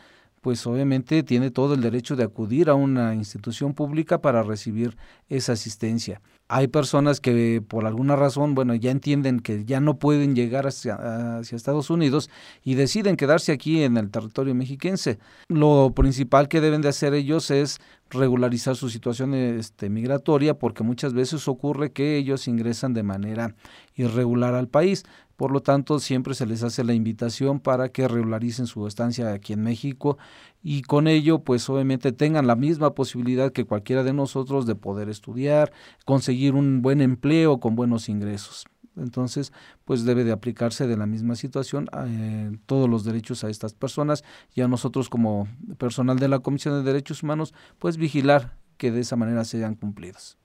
pues 0.45 0.67
obviamente 0.67 1.23
tiene 1.23 1.51
todo 1.51 1.73
el 1.73 1.81
derecho 1.81 2.17
de 2.17 2.25
acudir 2.25 2.69
a 2.69 2.75
una 2.75 3.15
institución 3.15 3.73
pública 3.73 4.21
para 4.21 4.43
recibir 4.43 4.95
esa 5.31 5.53
asistencia. 5.53 6.21
Hay 6.49 6.69
personas 6.69 7.19
que 7.19 7.63
por 7.67 7.87
alguna 7.87 8.15
razón, 8.15 8.55
bueno, 8.55 8.75
ya 8.75 8.91
entienden 8.91 9.41
que 9.41 9.65
ya 9.65 9.81
no 9.81 9.99
pueden 9.99 10.37
llegar 10.37 10.67
hacia, 10.67 11.41
Estados 11.41 11.89
Unidos 11.89 12.29
y 12.63 12.75
deciden 12.75 13.17
quedarse 13.17 13.53
aquí 13.53 13.83
en 13.85 13.97
el 13.97 14.11
territorio 14.11 14.55
mexiquense. 14.55 15.19
Lo 15.49 15.93
principal 15.97 16.49
que 16.49 16.61
deben 16.61 16.83
de 16.83 16.91
hacer 16.91 17.15
ellos 17.15 17.51
es 17.51 17.79
regularizar 18.11 18.77
su 18.77 18.91
situación 18.91 19.33
este, 19.33 19.89
migratoria 19.89 20.59
porque 20.59 20.85
muchas 20.85 21.15
veces 21.15 21.49
ocurre 21.49 21.93
que 21.93 22.19
ellos 22.19 22.47
ingresan 22.49 22.93
de 22.93 23.03
manera 23.03 23.55
irregular 23.97 24.53
al 24.53 24.69
país. 24.69 25.05
Por 25.37 25.51
lo 25.51 25.61
tanto, 25.61 25.99
siempre 25.99 26.35
se 26.35 26.47
les 26.47 26.63
hace 26.63 26.85
la 26.85 26.95
invitación 26.95 27.59
para 27.61 27.89
que 27.89 28.07
regularicen 28.07 28.67
su 28.67 28.87
estancia 28.87 29.33
aquí 29.33 29.53
en 29.53 29.63
México 29.63 30.17
y 30.63 30.83
con 30.83 31.09
ello, 31.09 31.41
pues 31.41 31.69
obviamente 31.69 32.13
tengan 32.13 32.47
la 32.47 32.57
misma 32.57 32.95
posibilidad 32.95 33.53
que 33.53 33.65
cualquiera 33.65 34.03
de 34.05 34.13
nosotros 34.13 34.67
de 34.67 34.77
poder 34.77 35.09
estudiar, 35.09 35.73
conseguir 36.05 36.55
un 36.55 36.83
buen 36.83 37.01
empleo 37.01 37.59
con 37.59 37.75
buenos 37.75 38.09
ingresos. 38.09 38.67
Entonces, 38.97 39.53
pues 39.85 40.05
debe 40.05 40.25
de 40.25 40.33
aplicarse 40.33 40.87
de 40.87 40.97
la 40.97 41.07
misma 41.07 41.35
situación 41.35 41.89
eh, 42.07 42.57
todos 42.67 42.89
los 42.89 43.05
derechos 43.05 43.43
a 43.43 43.51
estas 43.51 43.75
personas 43.75 44.25
y 44.55 44.61
a 44.61 44.69
nosotros 44.69 45.09
como 45.09 45.49
personal 45.79 46.19
de 46.19 46.29
la 46.29 46.39
Comisión 46.39 46.75
de 46.75 46.93
Derechos 46.93 47.23
Humanos, 47.23 47.55
pues 47.79 47.97
vigilar 47.97 48.57
que 48.77 48.93
de 48.93 49.01
esa 49.01 49.17
manera 49.17 49.45
sean 49.45 49.75
cumplidos. 49.75 50.39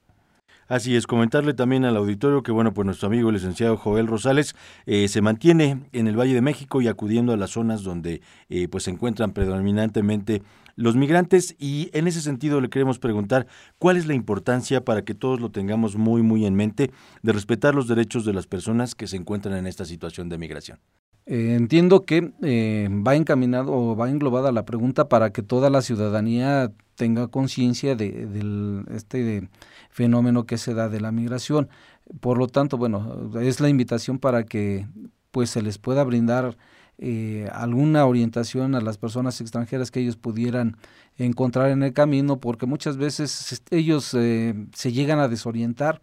Así 0.69 0.95
es, 0.95 1.07
comentarle 1.07 1.55
también 1.55 1.83
al 1.83 1.97
auditorio 1.97 2.43
que, 2.43 2.51
bueno, 2.51 2.75
pues 2.75 2.85
nuestro 2.85 3.07
amigo 3.07 3.29
el 3.29 3.33
licenciado 3.33 3.75
Joel 3.75 4.05
Rosales 4.05 4.55
eh, 4.85 5.07
se 5.07 5.19
mantiene 5.19 5.89
en 5.93 6.07
el 6.07 6.15
Valle 6.15 6.35
de 6.35 6.41
México 6.41 6.79
y 6.79 6.87
acudiendo 6.87 7.33
a 7.33 7.37
las 7.37 7.49
zonas 7.49 7.81
donde 7.81 8.21
eh, 8.49 8.67
pues 8.67 8.83
se 8.83 8.91
encuentran 8.91 9.31
predominantemente 9.31 10.43
los 10.75 10.95
migrantes 10.95 11.55
y 11.57 11.89
en 11.93 12.07
ese 12.07 12.21
sentido 12.21 12.61
le 12.61 12.69
queremos 12.69 12.99
preguntar 12.99 13.47
cuál 13.79 13.97
es 13.97 14.05
la 14.05 14.13
importancia 14.13 14.85
para 14.85 15.03
que 15.03 15.15
todos 15.15 15.41
lo 15.41 15.49
tengamos 15.49 15.95
muy, 15.95 16.21
muy 16.21 16.45
en 16.45 16.53
mente 16.53 16.91
de 17.23 17.33
respetar 17.33 17.73
los 17.73 17.87
derechos 17.87 18.23
de 18.23 18.33
las 18.33 18.45
personas 18.45 18.93
que 18.93 19.07
se 19.07 19.17
encuentran 19.17 19.55
en 19.55 19.65
esta 19.65 19.85
situación 19.85 20.29
de 20.29 20.37
migración. 20.37 20.77
Eh, 21.31 21.53
entiendo 21.53 22.05
que 22.05 22.21
va 22.89 23.15
encaminado 23.15 23.71
o 23.71 23.95
va 23.95 24.09
englobada 24.09 24.51
la 24.51 24.65
pregunta 24.65 25.07
para 25.09 25.31
que 25.31 25.43
toda 25.43 25.69
la 25.69 25.83
ciudadanía 25.83 26.71
tenga 26.95 27.27
conciencia 27.27 27.95
de, 27.95 28.83
este 28.95 29.23
de 29.23 29.49
fenómeno 29.91 30.47
que 30.47 30.57
se 30.57 30.73
da 30.73 30.89
de 30.89 30.99
la 30.99 31.11
migración. 31.11 31.69
Por 32.19 32.39
lo 32.39 32.47
tanto, 32.47 32.77
bueno, 32.79 33.31
es 33.39 33.59
la 33.59 33.69
invitación 33.69 34.17
para 34.17 34.43
que 34.43 34.87
pues 35.29 35.51
se 35.51 35.61
les 35.61 35.77
pueda 35.77 36.03
brindar 36.03 36.57
eh, 36.97 37.47
alguna 37.53 38.07
orientación 38.07 38.73
a 38.73 38.81
las 38.81 38.97
personas 38.97 39.39
extranjeras 39.39 39.91
que 39.91 39.99
ellos 39.99 40.17
pudieran 40.17 40.77
encontrar 41.17 41.69
en 41.69 41.83
el 41.83 41.93
camino, 41.93 42.39
porque 42.39 42.65
muchas 42.65 42.97
veces 42.97 43.61
ellos 43.69 44.15
eh, 44.15 44.55
se 44.73 44.91
llegan 44.91 45.19
a 45.19 45.27
desorientar 45.27 46.01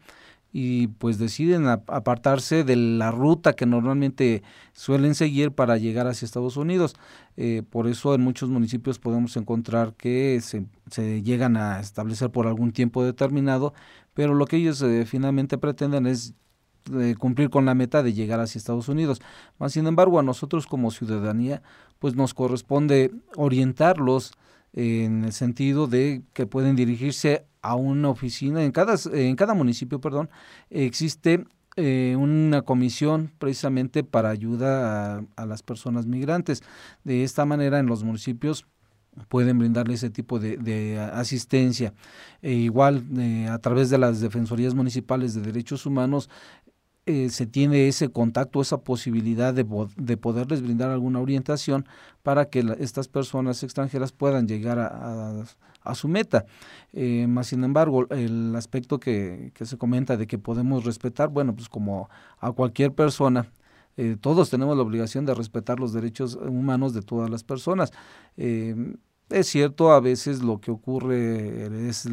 y 0.53 0.87
pues 0.89 1.19
deciden 1.19 1.67
apartarse 1.67 2.65
de 2.65 2.77
la 2.77 3.11
ruta 3.11 3.53
que 3.53 3.67
normalmente 3.67 4.43
suelen 4.73 5.15
seguir 5.15 5.53
para 5.53 5.77
llegar 5.77 6.07
hacia 6.07 6.25
Estados 6.25 6.57
Unidos. 6.57 6.95
Eh, 7.37 7.63
por 7.69 7.89
eso 7.89 8.15
en 8.15 8.23
muchos 8.23 8.49
municipios 8.49 8.99
podemos 8.99 9.37
encontrar 9.37 9.95
que 9.95 10.41
se, 10.41 10.65
se, 10.91 11.23
llegan 11.23 11.57
a 11.57 11.81
establecer 11.81 12.31
por 12.31 12.47
algún 12.47 12.73
tiempo 12.73 13.05
determinado, 13.05 13.75
pero 14.15 14.35
lo 14.35 14.47
que 14.47 14.57
ellos 14.57 14.81
eh, 14.83 15.05
finalmente 15.05 15.59
pretenden 15.59 16.07
es 16.07 16.35
eh, 16.95 17.17
cumplir 17.19 17.51
con 17.51 17.65
la 17.67 17.75
meta 17.75 18.03
de 18.03 18.13
llegar 18.13 18.39
hacia 18.39 18.59
Estados 18.59 18.89
Unidos. 18.89 19.21
Más 19.59 19.73
sin 19.73 19.87
embargo, 19.87 20.21
a 20.21 20.23
nosotros 20.23 20.67
como 20.67 20.93
ciudadanía, 20.93 21.63
pues 21.99 22.15
nos 22.15 22.33
corresponde 22.33 23.11
orientarlos 23.35 24.33
en 24.77 25.25
el 25.25 25.33
sentido 25.33 25.87
de 25.87 26.23
que 26.35 26.47
pueden 26.47 26.77
dirigirse 26.77 27.47
a 27.63 27.75
una 27.75 28.11
oficina, 28.11 28.63
en 28.63 28.71
cada, 28.71 28.95
en 29.13 29.35
cada 29.35 29.55
municipio, 29.55 30.01
perdón, 30.01 30.31
existe 30.71 31.45
eh, 31.79 32.15
una 32.19 32.63
comisión 32.63 33.33
precisamente 33.39 34.05
para 34.05 34.31
ayuda 34.31 35.25
a, 35.37 35.47
las 35.47 35.63
personas 35.63 36.07
migrantes. 36.07 36.63
De 37.05 37.25
esta 37.25 37.45
manera, 37.45 37.79
en 37.79 37.87
los 37.87 38.05
municipios 38.05 38.67
pueden 39.29 39.59
brindarle 39.59 39.95
ese 39.95 40.11
tipo 40.11 40.39
de, 40.39 40.99
asistencia. 41.13 41.93
E 42.41 42.53
igual, 42.53 43.05
eh, 43.19 43.49
a 43.51 43.59
través 43.59 43.91
de 43.91 43.99
las 43.99 44.21
Defensorías 44.21 44.75
Municipales 44.75 45.35
de 45.35 45.41
Derechos 45.41 45.87
Humanos, 45.87 46.31
eh, 47.09 47.31
se 47.31 47.47
tiene 47.47 47.87
ese 47.87 48.09
contacto, 48.11 48.61
esa 48.61 48.79
posibilidad 48.79 49.55
de, 49.55 49.65
de, 49.97 50.17
poderles 50.17 50.61
brindar 50.61 50.91
alguna 50.91 51.21
orientación 51.21 51.87
para 52.25 52.47
que 52.51 52.65
estas 52.81 53.07
personas 53.07 53.63
extranjeras 53.63 54.11
puedan 54.11 54.49
llegar 54.49 54.81
a, 54.81 55.45
a, 55.83 55.95
su 55.95 56.09
meta. 56.09 56.47
Eh, 56.93 57.29
más 57.29 57.47
sin 57.47 57.63
embargo, 57.63 58.09
el 58.11 58.57
aspecto 58.57 58.99
que, 58.99 59.53
que, 59.55 59.67
se 59.67 59.79
comenta 59.79 60.17
de 60.17 60.27
que 60.27 60.37
podemos 60.37 60.85
respetar, 60.85 61.29
bueno, 61.29 61.55
pues 61.55 61.69
como 61.69 62.11
a 62.41 62.51
cualquier 62.51 62.93
persona, 62.93 63.53
eh, 63.97 64.17
todos 64.21 64.51
tenemos 64.51 64.77
la 64.77 64.83
obligación 64.83 65.25
de 65.27 65.35
respetar 65.35 65.79
los 65.79 65.93
derechos 65.93 66.35
humanos 66.35 66.93
de 66.93 67.03
todas 67.03 67.31
las 67.31 67.45
personas. 67.45 67.93
es 68.37 69.47
cierto, 69.47 69.93
a 69.93 70.01
veces 70.01 70.43
lo 70.43 70.61
que 70.61 70.73
ocurre 70.73 71.89
es 71.89 72.09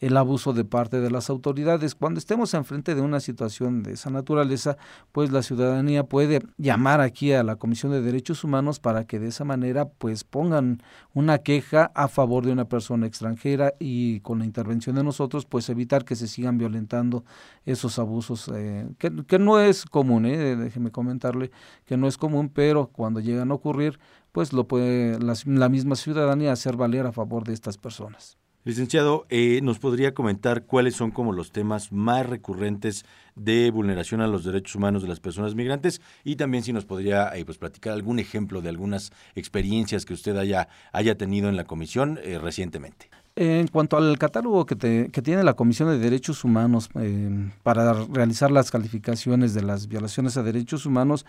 el 0.00 0.16
abuso 0.16 0.52
de 0.52 0.64
parte 0.64 1.00
de 1.00 1.10
las 1.10 1.30
autoridades. 1.30 1.94
Cuando 1.94 2.18
estemos 2.18 2.54
enfrente 2.54 2.94
de 2.94 3.00
una 3.00 3.20
situación 3.20 3.82
de 3.82 3.92
esa 3.92 4.10
naturaleza, 4.10 4.76
pues 5.12 5.30
la 5.32 5.42
ciudadanía 5.42 6.04
puede 6.04 6.40
llamar 6.58 7.00
aquí 7.00 7.32
a 7.32 7.42
la 7.42 7.56
Comisión 7.56 7.92
de 7.92 8.02
Derechos 8.02 8.44
Humanos 8.44 8.80
para 8.80 9.04
que 9.04 9.18
de 9.18 9.28
esa 9.28 9.44
manera 9.44 9.86
pues 9.88 10.24
pongan 10.24 10.82
una 11.14 11.38
queja 11.38 11.90
a 11.94 12.08
favor 12.08 12.44
de 12.44 12.52
una 12.52 12.68
persona 12.68 13.06
extranjera 13.06 13.74
y 13.78 14.20
con 14.20 14.38
la 14.38 14.44
intervención 14.44 14.96
de 14.96 15.04
nosotros 15.04 15.46
pues 15.46 15.68
evitar 15.68 16.04
que 16.04 16.16
se 16.16 16.28
sigan 16.28 16.58
violentando 16.58 17.24
esos 17.64 17.98
abusos 17.98 18.50
eh, 18.54 18.88
que, 18.98 19.38
no 19.38 19.60
es 19.60 19.84
común, 19.84 20.26
eh, 20.26 20.56
déjeme 20.56 20.90
comentarle 20.90 21.50
que 21.84 21.96
no 21.96 22.06
es 22.08 22.16
común, 22.16 22.48
pero 22.48 22.88
cuando 22.88 23.20
llegan 23.20 23.50
a 23.50 23.54
ocurrir 23.54 23.98
pues 24.32 24.52
lo 24.52 24.68
puede 24.68 25.18
la, 25.18 25.34
la 25.46 25.68
misma 25.68 25.96
ciudadanía 25.96 26.52
hacer 26.52 26.76
valer 26.76 27.06
a 27.06 27.12
favor 27.12 27.44
de 27.44 27.54
estas 27.54 27.78
personas. 27.78 28.36
Licenciado, 28.66 29.26
eh, 29.30 29.60
¿nos 29.62 29.78
podría 29.78 30.12
comentar 30.12 30.64
cuáles 30.64 30.96
son 30.96 31.12
como 31.12 31.32
los 31.32 31.52
temas 31.52 31.92
más 31.92 32.26
recurrentes 32.26 33.04
de 33.36 33.70
vulneración 33.70 34.20
a 34.20 34.26
los 34.26 34.42
derechos 34.42 34.74
humanos 34.74 35.02
de 35.02 35.08
las 35.08 35.20
personas 35.20 35.54
migrantes? 35.54 36.00
Y 36.24 36.34
también 36.34 36.64
si 36.64 36.72
nos 36.72 36.84
podría 36.84 37.28
eh, 37.36 37.44
pues, 37.44 37.58
platicar 37.58 37.92
algún 37.92 38.18
ejemplo 38.18 38.62
de 38.62 38.68
algunas 38.68 39.12
experiencias 39.36 40.04
que 40.04 40.14
usted 40.14 40.36
haya, 40.36 40.66
haya 40.90 41.16
tenido 41.16 41.48
en 41.48 41.56
la 41.56 41.62
comisión 41.62 42.18
eh, 42.24 42.40
recientemente. 42.40 43.08
En 43.36 43.68
cuanto 43.68 43.98
al 43.98 44.18
catálogo 44.18 44.66
que, 44.66 44.74
tiene 44.74 45.44
la 45.44 45.54
Comisión 45.54 45.88
de 45.90 46.00
Derechos 46.00 46.42
Humanos 46.42 46.90
eh, 46.96 47.52
para 47.62 47.92
realizar 47.92 48.50
las 48.50 48.72
calificaciones 48.72 49.54
de 49.54 49.62
las 49.62 49.86
violaciones 49.86 50.36
a 50.36 50.42
derechos 50.42 50.86
humanos, 50.86 51.24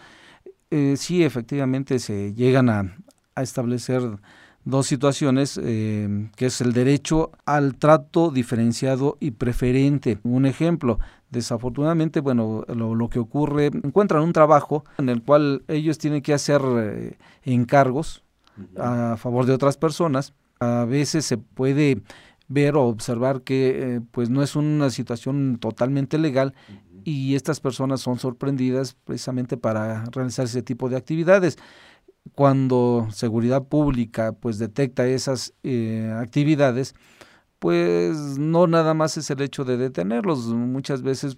sí 0.72 1.24
efectivamente 1.24 2.00
se 2.00 2.34
llegan 2.34 2.70
a, 2.70 2.98
establecer 3.36 4.02
dos 4.70 4.88
situaciones, 4.88 5.60
eh, 5.62 6.30
que 6.36 6.48
es 6.48 6.62
el 6.62 6.74
derecho 6.74 7.32
al 7.46 7.76
trato 7.76 8.32
diferenciado 8.32 9.18
y 9.20 9.32
preferente. 9.32 10.20
Un 10.24 10.46
ejemplo, 10.46 11.00
desafortunadamente, 11.30 12.20
bueno, 12.20 12.64
lo, 12.68 13.10
que 13.10 13.20
ocurre, 13.20 13.68
encuentran 13.68 14.24
un 14.24 14.34
trabajo 14.34 14.86
en 14.98 15.10
el 15.10 15.22
cual 15.22 15.64
ellos 15.68 15.98
tienen 15.98 16.22
que 16.22 16.34
hacer 16.34 16.62
encargos 17.44 18.24
a 18.78 19.18
favor 19.18 19.46
de 19.46 19.54
otras 19.54 19.78
personas 19.78 20.34
a 20.60 20.86
veces 20.86 21.26
se 21.26 21.38
puede 21.38 22.02
ver 22.48 22.76
o 22.76 22.86
observar 22.86 23.42
que 23.42 23.96
eh, 23.96 24.02
pues 24.12 24.30
no 24.30 24.42
es 24.42 24.56
una 24.56 24.90
situación 24.90 25.58
totalmente 25.60 26.18
legal 26.18 26.54
y 27.04 27.36
estas 27.36 27.60
personas 27.60 28.02
son 28.02 28.20
sorprendidas 28.20 28.96
precisamente 29.06 29.58
para 29.58 30.06
realizar 30.06 30.46
ese 30.46 30.62
tipo 30.62 30.90
de 30.90 30.98
actividades. 30.98 31.58
Cuando 32.36 33.08
seguridad 33.12 33.64
pública 33.64 34.34
pues 34.34 34.60
detecta 34.60 35.08
esas 35.08 35.54
eh, 35.64 36.14
actividades, 36.20 36.96
pues 37.60 38.38
no 38.38 38.68
nada 38.68 38.94
más 38.94 39.18
es 39.18 39.30
el 39.30 39.42
hecho 39.42 39.66
de 39.66 39.78
detenerlos, 39.78 40.48
muchas 40.48 41.02
veces 41.02 41.38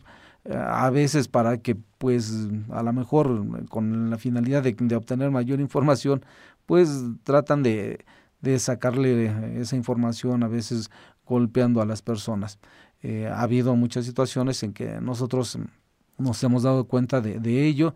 a 0.50 0.90
veces 0.90 1.28
para 1.28 1.58
que 1.58 1.76
pues 1.98 2.48
a 2.72 2.82
lo 2.82 2.94
mejor 2.94 3.68
con 3.68 4.10
la 4.10 4.18
finalidad 4.18 4.64
de 4.64 4.96
obtener 4.96 5.32
mayor 5.32 5.60
información, 5.60 6.26
pues 6.66 6.90
tratan 7.24 7.62
de 7.62 8.06
de 8.42 8.60
sacarle 8.60 9.60
esa 9.60 9.76
información, 9.76 10.44
a 10.44 10.48
veces 10.48 10.90
golpeando 11.26 11.82
a 11.82 11.86
las 11.86 12.02
personas. 12.02 12.60
Eh, 13.02 13.28
ha 13.28 13.42
habido 13.42 13.76
muchas 13.76 14.06
situaciones 14.06 14.62
en 14.64 14.74
que 14.74 15.00
nosotros 15.02 15.58
nos 16.18 16.44
hemos 16.44 16.64
dado 16.64 16.86
cuenta 16.86 17.22
de, 17.22 17.40
de, 17.40 17.66
ello 17.66 17.96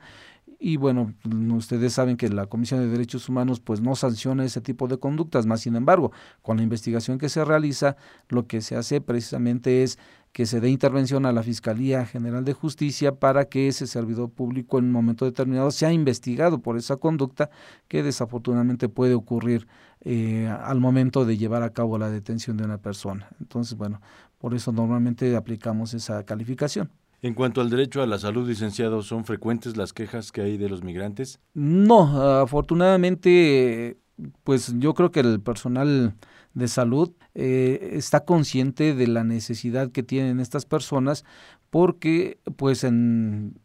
y 0.66 0.78
bueno, 0.78 1.14
ustedes 1.58 1.92
saben 1.92 2.16
que 2.16 2.30
la 2.30 2.46
Comisión 2.46 2.80
de 2.80 2.88
Derechos 2.88 3.28
Humanos 3.28 3.60
pues 3.60 3.82
no 3.82 3.98
sanciona 3.98 4.46
ese 4.46 4.62
tipo 4.62 4.88
de 4.88 4.98
conductas, 4.98 5.46
más 5.46 5.60
sin 5.60 5.76
embargo, 5.76 6.14
con 6.42 6.56
la 6.56 6.64
investigación 6.64 7.18
que 7.18 7.28
se 7.28 7.44
realiza, 7.44 7.98
lo 8.30 8.48
que 8.48 8.62
se 8.62 8.78
hace 8.78 9.02
precisamente 9.02 9.84
es 9.84 10.00
que 10.32 10.46
se 10.46 10.62
dé 10.62 10.70
intervención 10.70 11.26
a 11.26 11.34
la 11.34 11.44
Fiscalía 11.44 12.06
General 12.06 12.46
de 12.46 12.54
Justicia 12.54 13.14
para 13.14 13.44
que 13.50 13.68
ese 13.68 13.88
servidor 13.88 14.30
público 14.30 14.80
en 14.80 14.86
un 14.86 14.94
momento 14.94 15.26
determinado 15.26 15.70
sea 15.70 15.92
investigado 15.92 16.60
por 16.60 16.78
esa 16.78 16.96
conducta 16.96 17.50
que 17.90 18.02
desafortunadamente 18.02 18.88
puede 18.88 19.16
ocurrir 19.16 19.68
eh, 20.00 20.48
al 20.48 20.80
momento 20.80 21.26
de 21.26 21.36
llevar 21.36 21.64
a 21.64 21.72
cabo 21.72 21.98
la 21.98 22.10
detención 22.10 22.56
de 22.56 22.64
una 22.64 22.78
persona. 22.78 23.28
Entonces, 23.42 23.78
bueno, 23.78 24.00
por 24.38 24.54
eso 24.54 24.72
normalmente 24.72 25.36
aplicamos 25.36 25.94
esa 25.94 26.24
calificación. 26.24 26.90
En 27.24 27.36
cuanto 27.36 27.62
al 27.62 27.70
derecho 27.70 28.04
a 28.04 28.06
la 28.06 28.20
salud, 28.20 28.46
licenciado, 28.46 29.02
¿son 29.02 29.24
frecuentes 29.24 29.78
las 29.78 29.94
quejas 29.94 30.34
que 30.34 30.42
hay 30.42 30.58
de 30.58 30.68
los 30.68 30.84
migrantes? 30.84 31.40
No, 31.54 32.22
afortunadamente, 32.42 33.98
pues 34.44 34.74
yo 34.78 34.94
creo 34.94 35.12
que 35.12 35.22
el 35.22 35.40
personal 35.40 36.16
de 36.54 36.68
salud 36.68 37.14
eh, 37.34 37.92
está 37.94 38.26
consciente 38.26 38.94
de 38.94 39.08
la 39.08 39.24
necesidad 39.24 39.90
que 39.90 40.04
tienen 40.04 40.42
estas 40.42 40.66
personas 40.66 41.24
porque 41.70 42.42
pues 42.58 42.84
en, 42.84 43.58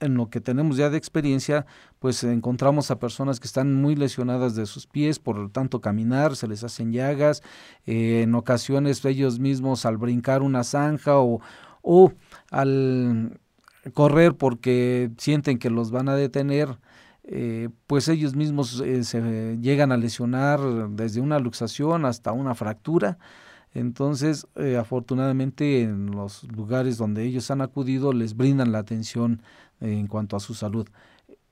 en 0.00 0.14
lo 0.14 0.28
que 0.28 0.42
tenemos 0.42 0.76
ya 0.76 0.90
de 0.90 0.98
experiencia, 0.98 1.64
pues 2.00 2.22
encontramos 2.24 2.90
a 2.90 2.98
personas 2.98 3.40
que 3.40 3.46
están 3.46 3.74
muy 3.74 3.96
lesionadas 3.96 4.54
de 4.54 4.66
sus 4.66 4.86
pies, 4.86 5.18
por 5.18 5.50
tanto 5.50 5.80
caminar, 5.80 6.36
se 6.36 6.48
les 6.48 6.64
hacen 6.64 6.92
llagas, 6.92 7.42
eh, 7.86 8.22
en 8.22 8.34
ocasiones 8.34 9.04
ellos 9.04 9.38
mismos 9.38 9.86
al 9.86 9.96
brincar 9.96 10.42
una 10.42 10.64
zanja 10.64 11.18
o, 11.18 11.40
o 11.82 12.12
al 12.50 13.40
correr 13.94 14.34
porque 14.34 15.10
sienten 15.18 15.58
que 15.58 15.70
los 15.70 15.90
van 15.90 16.08
a 16.08 16.14
detener, 16.14 16.78
eh, 17.24 17.68
pues 17.86 18.08
ellos 18.08 18.34
mismos 18.34 18.80
eh, 18.80 19.04
se 19.04 19.56
llegan 19.60 19.92
a 19.92 19.96
lesionar 19.96 20.60
desde 20.90 21.20
una 21.20 21.38
luxación 21.38 22.04
hasta 22.04 22.32
una 22.32 22.54
fractura. 22.54 23.18
Entonces, 23.72 24.46
eh, 24.56 24.76
afortunadamente 24.76 25.82
en 25.82 26.10
los 26.10 26.42
lugares 26.44 26.98
donde 26.98 27.24
ellos 27.24 27.50
han 27.50 27.60
acudido 27.60 28.12
les 28.12 28.36
brindan 28.36 28.72
la 28.72 28.78
atención 28.78 29.42
en 29.80 30.08
cuanto 30.08 30.36
a 30.36 30.40
su 30.40 30.54
salud. 30.54 30.88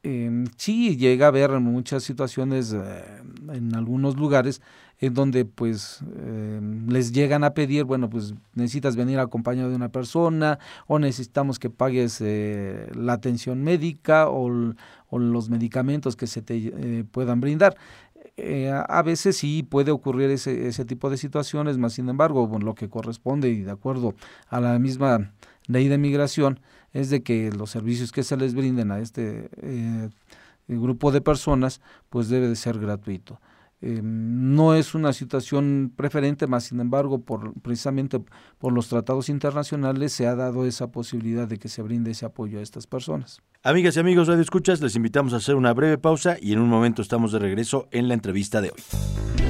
Em, 0.05 0.47
sí 0.57 0.97
llega 0.97 1.27
a 1.27 1.29
haber 1.29 1.51
muchas 1.59 2.05
situaciones 2.05 2.73
en 2.73 3.75
algunos 3.75 4.17
lugares 4.17 4.63
en 5.01 5.13
donde 5.13 5.45
pues 5.45 6.01
em, 6.17 6.89
les 6.89 7.13
llegan 7.13 7.43
a 7.43 7.53
pedir, 7.53 7.85
bueno, 7.85 8.09
pues 8.09 8.35
necesitas 8.55 8.95
venir 8.95 9.19
acompañado 9.19 9.71
de 9.71 9.77
una 9.77 9.91
persona 9.91 10.61
o 10.87 10.99
necesitamos 11.01 11.59
que 11.59 11.71
pagues 11.71 12.21
la 12.21 13.13
atención 13.13 13.63
médica 13.63 14.29
o, 14.29 14.75
los 15.11 15.51
medicamentos 15.51 16.17
que 16.17 16.27
se 16.27 16.43
te 16.43 16.57
eh, 16.57 17.05
puedan 17.11 17.41
brindar. 17.41 17.77
Eh, 18.37 18.71
a 18.71 19.03
veces 19.03 19.37
sí 19.37 19.65
puede 19.65 19.91
ocurrir 19.91 20.31
ese, 20.31 20.69
ese 20.69 20.85
tipo 20.85 21.11
de 21.11 21.17
situaciones, 21.17 21.77
más 21.77 21.95
sin 21.95 22.09
embargo, 22.09 22.49
lo 22.63 22.75
que 22.75 22.89
corresponde 22.89 23.49
y 23.49 23.63
de 23.63 23.73
acuerdo 23.73 24.15
a 24.49 24.61
la 24.61 24.79
misma 24.79 25.33
ley 25.67 25.89
de 25.89 25.99
migración 25.99 26.61
es 26.93 27.11
de 27.11 27.23
que 27.23 27.51
los 27.53 27.71
servicios 27.71 28.13
que 28.13 28.23
se 28.23 28.37
les 28.37 28.55
brinden 28.55 28.91
a 28.91 29.01
este 29.01 29.51
eh, 29.63 30.09
grupo 30.69 31.13
de 31.13 31.21
personas 31.21 31.81
pues 32.09 32.29
debe 32.29 32.49
de 32.49 32.57
ser 32.57 32.79
gratuito. 32.79 33.41
Eh, 33.81 34.01
no 34.03 34.75
es 34.75 34.95
una 34.97 35.13
situación 35.13 35.93
preferente, 35.95 36.49
más 36.49 36.65
sin 36.65 36.81
embargo, 36.81 37.21
por, 37.21 37.53
precisamente 37.61 38.21
por 38.59 38.73
los 38.73 38.89
tratados 38.89 39.29
internacionales 39.29 40.13
se 40.13 40.27
ha 40.27 40.35
dado 40.35 40.67
esa 40.67 40.91
posibilidad 40.91 41.47
de 41.47 41.59
que 41.59 41.69
se 41.69 41.83
brinde 41.83 42.11
ese 42.11 42.27
apoyo 42.27 42.59
a 42.59 42.63
estas 42.63 42.89
personas. 42.89 43.41
Amigas 43.63 43.97
y 43.97 44.01
amigos 44.01 44.27
Radio 44.27 44.43
Escuchas, 44.43 44.81
les 44.81 44.97
invitamos 44.97 45.33
a 45.33 45.37
hacer 45.37 45.55
una 45.55 45.73
breve 45.75 45.99
pausa 45.99 46.37
y 46.41 46.53
en 46.53 46.59
un 46.59 46.69
momento 46.69 47.03
estamos 47.03 47.31
de 47.31 47.39
regreso 47.39 47.89
en 47.93 48.09
la 48.09 48.15
entrevista 48.15 48.61
de 48.61 48.71
hoy. 48.71 49.48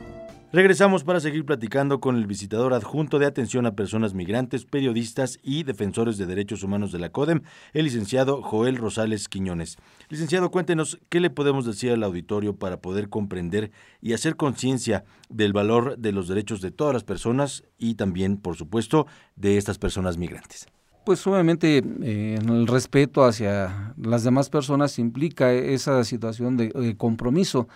Regresamos 0.52 1.04
para 1.04 1.20
seguir 1.20 1.44
platicando 1.44 2.00
con 2.00 2.16
el 2.16 2.26
visitador 2.26 2.74
adjunto 2.74 3.20
de 3.20 3.26
atención 3.26 3.66
a 3.66 3.76
personas 3.76 4.14
migrantes, 4.14 4.64
periodistas 4.64 5.38
y 5.44 5.62
defensores 5.62 6.18
de 6.18 6.26
derechos 6.26 6.64
humanos 6.64 6.90
de 6.90 6.98
la 6.98 7.10
CODEM, 7.10 7.42
el 7.72 7.84
licenciado 7.84 8.42
Joel 8.42 8.76
Rosales 8.76 9.28
Quiñones. 9.28 9.76
Licenciado, 10.08 10.50
cuéntenos 10.50 10.98
qué 11.08 11.20
le 11.20 11.30
podemos 11.30 11.66
decir 11.66 11.92
al 11.92 12.02
auditorio 12.02 12.56
para 12.56 12.80
poder 12.80 13.08
comprender 13.08 13.70
y 14.02 14.12
hacer 14.12 14.34
conciencia 14.34 15.04
del 15.28 15.52
valor 15.52 15.96
de 15.98 16.10
los 16.10 16.26
derechos 16.26 16.60
de 16.60 16.72
todas 16.72 16.94
las 16.94 17.04
personas 17.04 17.62
y 17.78 17.94
también, 17.94 18.36
por 18.36 18.56
supuesto, 18.56 19.06
de 19.36 19.56
estas 19.56 19.78
personas 19.78 20.18
migrantes. 20.18 20.66
Pues 21.06 21.24
obviamente 21.28 21.80
eh, 22.02 22.38
el 22.44 22.66
respeto 22.66 23.24
hacia 23.24 23.94
las 23.96 24.24
demás 24.24 24.50
personas 24.50 24.98
implica 24.98 25.52
esa 25.52 26.02
situación 26.02 26.56
de 26.56 26.96
compromiso 26.96 27.68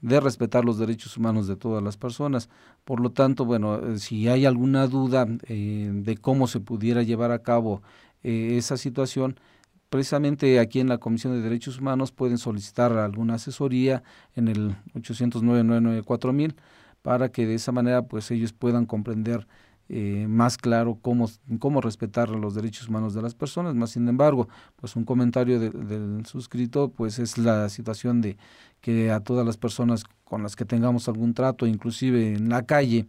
de 0.00 0.20
respetar 0.20 0.64
los 0.64 0.78
derechos 0.78 1.16
humanos 1.16 1.46
de 1.46 1.56
todas 1.56 1.82
las 1.82 1.96
personas. 1.96 2.48
Por 2.84 3.00
lo 3.00 3.10
tanto, 3.10 3.44
bueno, 3.44 3.76
eh, 3.76 3.98
si 3.98 4.28
hay 4.28 4.46
alguna 4.46 4.86
duda 4.86 5.26
eh, 5.46 5.90
de 5.92 6.16
cómo 6.16 6.46
se 6.46 6.60
pudiera 6.60 7.02
llevar 7.02 7.32
a 7.32 7.42
cabo 7.42 7.82
eh, 8.22 8.56
esa 8.56 8.76
situación, 8.76 9.38
precisamente 9.88 10.58
aquí 10.60 10.80
en 10.80 10.88
la 10.88 10.98
Comisión 10.98 11.34
de 11.34 11.42
Derechos 11.42 11.78
Humanos 11.78 12.12
pueden 12.12 12.38
solicitar 12.38 12.92
alguna 12.92 13.34
asesoría 13.34 14.02
en 14.34 14.48
el 14.48 14.76
809 14.94 16.02
mil 16.32 16.54
para 17.02 17.30
que 17.30 17.46
de 17.46 17.54
esa 17.54 17.72
manera 17.72 18.02
pues 18.02 18.30
ellos 18.30 18.52
puedan 18.52 18.86
comprender 18.86 19.46
eh, 19.92 20.26
más 20.28 20.56
claro 20.56 21.00
cómo, 21.02 21.28
cómo 21.58 21.80
respetar 21.80 22.28
los 22.28 22.54
derechos 22.54 22.88
humanos 22.88 23.12
de 23.12 23.22
las 23.22 23.34
personas. 23.34 23.74
Más 23.74 23.90
sin 23.90 24.06
embargo, 24.06 24.48
pues 24.76 24.94
un 24.94 25.04
comentario 25.04 25.58
del 25.58 26.24
suscrito 26.26 26.92
pues 26.92 27.18
es 27.18 27.38
la 27.38 27.68
situación 27.68 28.20
de 28.20 28.36
que 28.80 29.10
a 29.10 29.18
todas 29.18 29.44
las 29.44 29.56
personas 29.56 30.04
con 30.22 30.44
las 30.44 30.54
que 30.54 30.64
tengamos 30.64 31.08
algún 31.08 31.34
trato, 31.34 31.66
inclusive 31.66 32.34
en 32.34 32.50
la 32.50 32.62
calle, 32.66 33.08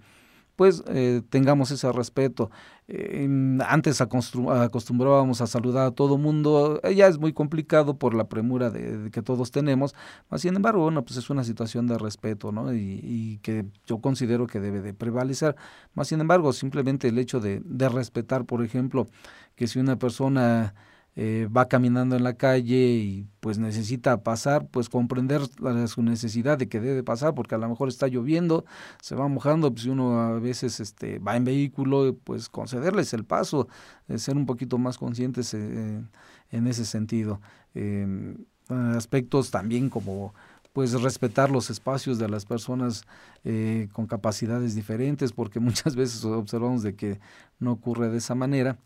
pues 0.55 0.83
eh, 0.87 1.21
tengamos 1.29 1.71
ese 1.71 1.91
respeto. 1.91 2.51
Eh, 2.87 3.27
antes 3.67 4.01
acostumbrábamos 4.01 5.41
a 5.41 5.47
saludar 5.47 5.87
a 5.87 5.91
todo 5.91 6.17
mundo, 6.17 6.79
eh, 6.83 6.93
ya 6.95 7.07
es 7.07 7.17
muy 7.17 7.33
complicado 7.33 7.97
por 7.97 8.13
la 8.13 8.27
premura 8.27 8.69
de, 8.69 9.09
que 9.11 9.21
todos 9.21 9.51
tenemos, 9.51 9.95
sin 10.35 10.55
embargo, 10.55 10.83
bueno, 10.83 11.03
pues 11.03 11.17
es 11.17 11.29
una 11.29 11.43
situación 11.43 11.87
de 11.87 11.97
respeto, 11.97 12.51
¿no? 12.51 12.73
Y, 12.73 13.39
que 13.41 13.65
yo 13.85 13.99
considero 13.99 14.45
que 14.47 14.59
debe 14.59 14.81
de 14.81 14.93
prevalecer, 14.93 15.55
más 15.93 16.09
sin 16.09 16.21
embargo, 16.21 16.53
simplemente 16.53 17.07
el 17.07 17.17
hecho 17.17 17.39
de 17.39 17.89
respetar, 17.89 18.45
por 18.45 18.63
ejemplo, 18.63 19.07
que 19.55 19.67
si 19.67 19.79
una 19.79 19.97
persona 19.97 20.73
eh, 21.15 21.49
va 21.55 21.67
caminando 21.67 22.15
en 22.15 22.23
la 22.23 22.35
calle 22.35 22.75
y 22.75 23.27
pues 23.41 23.57
necesita 23.57 24.23
pasar, 24.23 24.67
pues 24.67 24.89
comprender 24.89 25.41
su 25.87 26.03
necesidad 26.03 26.57
de 26.57 26.69
que 26.69 26.79
debe 26.79 27.03
pasar, 27.03 27.35
porque 27.35 27.55
a 27.55 27.57
lo 27.57 27.67
mejor 27.67 27.89
está 27.89 28.07
lloviendo, 28.07 28.65
se 29.01 29.15
va 29.15 29.27
mojando, 29.27 29.73
pues 29.73 29.85
uno 29.85 30.21
a 30.21 30.39
veces 30.39 30.79
este, 30.79 31.19
va 31.19 31.35
en 31.35 31.43
vehículo, 31.43 32.15
pues 32.23 32.49
concederles 32.49 33.13
el 33.13 33.25
paso, 33.25 33.67
ser 34.15 34.37
un 34.37 34.45
poquito 34.45 34.77
más 34.77 34.97
conscientes 34.97 35.53
en, 35.53 36.07
ese 36.51 36.85
sentido. 36.85 37.41
Em, 37.73 38.37
aspectos 38.69 39.51
también 39.51 39.89
como 39.89 40.33
pues 40.73 40.93
respetar 41.01 41.51
los 41.51 41.69
espacios 41.69 42.17
de 42.17 42.29
las 42.29 42.45
personas 42.45 43.03
eh, 43.43 43.89
con 43.91 44.07
capacidades 44.07 44.75
diferentes, 44.75 45.33
porque 45.33 45.59
muchas 45.59 45.95
veces 45.95 46.23
observamos 46.23 46.83
de 46.83 46.95
que 46.95 47.19
no 47.59 47.73
ocurre 47.73 48.09
de 48.09 48.17
esa 48.17 48.35
manera. 48.35 48.77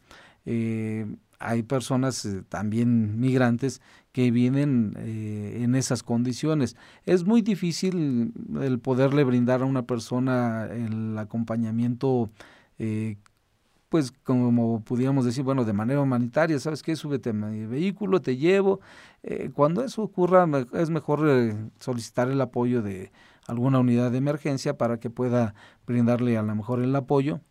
Eh, 0.45 1.05
hay 1.39 1.63
personas 1.63 2.25
eh, 2.25 2.43
también 2.47 3.19
migrantes 3.19 3.81
que 4.11 4.31
vienen 4.31 4.95
eh, 4.97 5.59
en 5.61 5.75
esas 5.75 6.03
condiciones. 6.03 6.75
Es 7.05 7.25
muy 7.25 7.41
difícil 7.41 8.33
el 8.61 8.79
poderle 8.79 9.23
brindar 9.23 9.61
a 9.61 9.65
una 9.65 9.83
persona 9.83 10.67
el 10.71 11.17
acompañamiento, 11.17 12.29
eh, 12.79 13.17
pues 13.89 14.11
como 14.23 14.81
pudiéramos 14.81 15.25
decir, 15.25 15.43
bueno, 15.43 15.65
de 15.65 15.73
manera 15.73 16.01
humanitaria, 16.01 16.59
¿sabes 16.59 16.81
qué? 16.81 16.95
Súbete 16.95 17.31
a 17.31 17.33
mi 17.33 17.65
vehículo, 17.65 18.21
te 18.21 18.37
llevo. 18.37 18.79
cuando 19.53 19.83
eso 19.83 20.03
ocurra, 20.03 20.47
es 20.73 20.89
mejor 20.89 21.21
solicitar 21.79 22.29
el 22.29 22.41
apoyo 22.41 22.81
de 22.81 23.11
alguna 23.47 23.79
unidad 23.79 24.11
de 24.11 24.17
emergencia 24.17 24.77
para 24.77 24.99
que 24.99 25.09
pueda 25.09 25.55
brindarle 25.85 26.37
a 26.37 26.41
lo 26.41 26.55
mejor 26.55 26.81
el 26.81 26.95
apoyo 26.95 27.41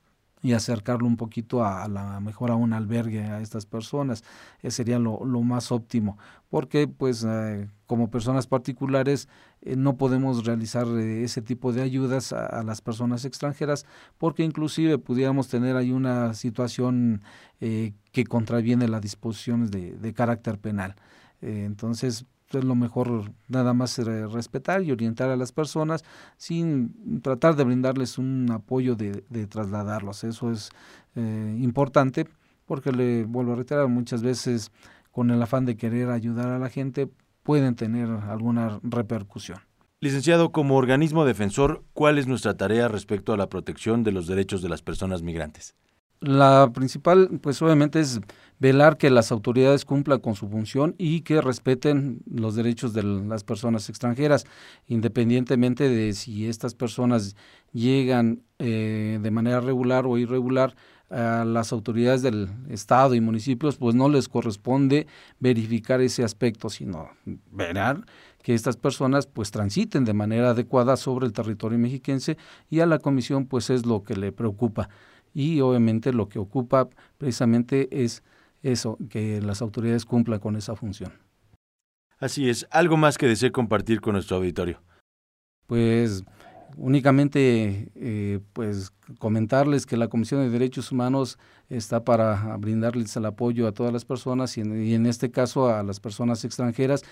y 0.45 0.53
acercarlo 0.53 1.07
un 1.07 1.17
poquito 1.17 1.65
a, 1.65 1.89
la 1.89 2.21
mejor 2.21 2.51
a 2.51 2.55
un 2.55 2.75
albergue 2.75 3.23
a 3.23 3.41
estas 3.41 3.65
personas. 3.65 4.23
Ese 4.61 4.77
sería 4.77 4.99
lo, 4.99 5.19
más 5.41 5.73
óptimo, 5.73 6.19
porque 6.51 6.87
pues 6.87 7.25
eh, 7.27 7.67
como 7.87 8.11
personas 8.11 8.47
particulares 8.47 9.27
eh, 9.63 9.75
no 9.75 9.97
podemos 9.97 10.45
realizar 10.45 10.87
eh, 10.87 11.25
ese 11.25 11.41
tipo 11.41 11.73
de 11.73 11.81
ayudas 11.81 12.35
a, 12.35 12.63
las 12.63 12.83
personas 12.83 13.25
extranjeras, 13.25 13.87
porque 14.19 14.45
inclusive 14.45 14.99
pudiéramos 14.99 15.49
tener 15.49 15.77
ahí 15.77 15.93
una 15.93 16.35
situación 16.35 17.23
que 17.59 18.25
contraviene 18.29 18.89
las 18.89 19.01
disposiciones 19.01 19.71
de, 19.71 19.97
de 19.97 20.13
carácter 20.13 20.59
penal. 20.59 20.97
entonces, 21.41 22.27
es 22.53 22.65
lo 22.65 22.75
mejor 22.75 23.33
nada 23.49 23.73
más 23.73 23.99
respetar 23.99 24.83
y 24.83 24.93
orientar 24.93 25.31
a 25.31 25.37
las 25.37 25.53
personas 25.53 26.05
sin 26.37 27.21
tratar 27.23 27.57
de 27.57 27.65
brindarles 27.65 28.19
un 28.19 28.51
apoyo 28.51 28.95
de, 28.97 29.23
trasladarlos. 29.47 30.25
Eso 30.25 30.51
es 30.51 30.71
eh, 31.17 31.57
importante 31.61 32.27
porque 32.67 32.93
le 32.93 33.25
vuelvo 33.25 33.53
a 33.53 33.57
reiterar, 33.57 33.89
muchas 33.89 34.23
veces 34.23 34.71
con 35.11 35.31
el 35.31 35.43
afán 35.43 35.65
de 35.65 35.77
querer 35.77 36.11
ayudar 36.11 36.49
a 36.49 36.59
la 36.59 36.69
gente 36.69 37.09
pueden 37.43 37.75
tener 37.75 38.09
alguna 38.09 38.81
repercusión. 38.83 39.59
Licenciado, 40.01 40.53
como 40.53 40.77
organismo 40.77 41.25
defensor, 41.25 41.85
¿cuál 41.93 42.19
es 42.19 42.27
nuestra 42.27 42.57
tarea 42.57 42.89
respecto 42.89 43.33
a 43.33 43.37
la 43.37 43.49
protección 43.49 44.03
de 44.03 44.13
los 44.13 44.27
derechos 44.27 44.61
de 44.61 44.69
las 44.69 44.83
personas 44.83 45.23
migrantes? 45.23 45.77
La 46.25 46.71
principal, 46.73 47.39
pues 47.43 47.61
obviamente 47.61 48.01
es 48.01 48.19
velar 48.59 48.97
que 48.97 49.11
las 49.11 49.31
autoridades 49.31 49.85
cumplan 49.85 50.21
con 50.21 50.35
su 50.35 50.49
función 50.49 50.95
y 50.97 51.21
que 51.21 51.43
respeten 51.43 52.23
los 52.25 52.55
derechos 52.55 52.95
de 52.95 53.03
las 53.03 53.45
personas 53.45 53.91
extranjeras, 53.91 54.47
independientemente 54.87 55.87
de 55.91 56.15
si 56.15 56.49
estas 56.49 56.75
personas 56.75 57.37
llegan 57.75 58.41
eh, 58.59 59.19
de 59.21 59.31
manera 59.31 59.61
regular 59.61 60.07
o 60.07 60.17
irregular 60.17 60.75
a 61.11 61.45
las 61.45 61.75
autoridades 61.75 62.23
del 62.23 62.49
Estado 62.71 63.15
y 63.15 63.21
municipios, 63.21 63.77
pues 63.77 63.95
no 63.95 64.09
les 64.09 64.27
corresponde 64.27 65.07
verificar 65.41 66.01
ese 66.01 66.25
aspecto, 66.25 66.71
sino 66.71 67.11
verar 67.53 68.07
que 68.43 68.55
estas 68.55 68.79
personas 68.79 69.27
pues 69.27 69.51
transiten 69.51 70.07
de 70.07 70.15
manera 70.15 70.51
adecuada 70.51 70.97
sobre 70.97 71.27
el 71.27 71.35
territorio 71.35 71.79
mexiquense 71.79 72.39
y 72.71 72.81
a 72.81 72.87
la 72.87 72.99
comisión 72.99 73.45
pues 73.45 73.69
es 73.69 73.85
lo 73.85 74.05
que 74.05 74.17
le 74.17 74.33
preocupa 74.33 74.89
y 75.35 75.61
obviamente 75.61 76.13
lo 76.13 76.29
que 76.29 76.39
ocupa 76.39 76.89
precisamente 77.19 78.05
es 78.05 78.23
eso, 78.63 78.97
que 79.11 79.43
las 79.43 79.61
autoridades 79.61 80.07
cumplan 80.07 80.41
con 80.41 80.57
esa 80.57 80.75
función. 80.75 81.13
Así 82.19 82.49
es, 82.49 82.67
algo 82.71 82.97
más 82.97 83.19
que 83.19 83.27
desee 83.27 83.53
compartir 83.53 84.01
con 84.01 84.15
nuestro 84.15 84.39
auditorio. 84.39 84.81
Pues 85.67 86.25
únicamente 86.77 87.91
eh, 87.95 88.41
pues 88.53 88.93
comentarles 89.19 89.87
que 89.87 89.97
la 89.97 90.09
Comisión 90.09 90.41
de 90.41 90.51
Derechos 90.51 90.93
Humanos 90.93 91.39
está 91.69 92.05
para 92.05 92.57
brindarles 92.57 93.17
el 93.17 93.27
apoyo 93.27 93.67
a 93.67 93.73
todas 93.73 93.93
las 93.93 94.05
personas 94.05 94.57
y 94.57 94.61
en, 94.63 95.07
este 95.07 95.31
caso 95.31 95.69
a 95.69 95.83
las 95.83 96.01
personas 96.01 96.45
extranjeras. 96.45 97.03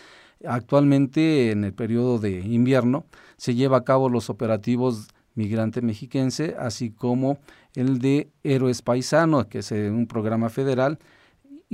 Actualmente 0.44 1.50
en 1.50 1.64
el 1.64 1.72
periodo 1.72 2.18
de 2.18 2.40
invierno 2.40 3.06
se 3.36 3.54
lleva 3.54 3.78
a 3.78 3.84
cabo 3.84 4.08
los 4.08 4.30
operativos 4.30 5.08
migrante 5.34 5.82
mexiquense, 5.82 6.56
así 6.58 6.90
como 6.90 7.38
el 7.74 7.98
de 7.98 8.30
Héroes 8.42 8.82
Paisano, 8.82 9.48
que 9.48 9.58
es 9.58 9.72
eh, 9.72 9.90
un 9.90 10.06
programa 10.06 10.48
federal 10.48 10.98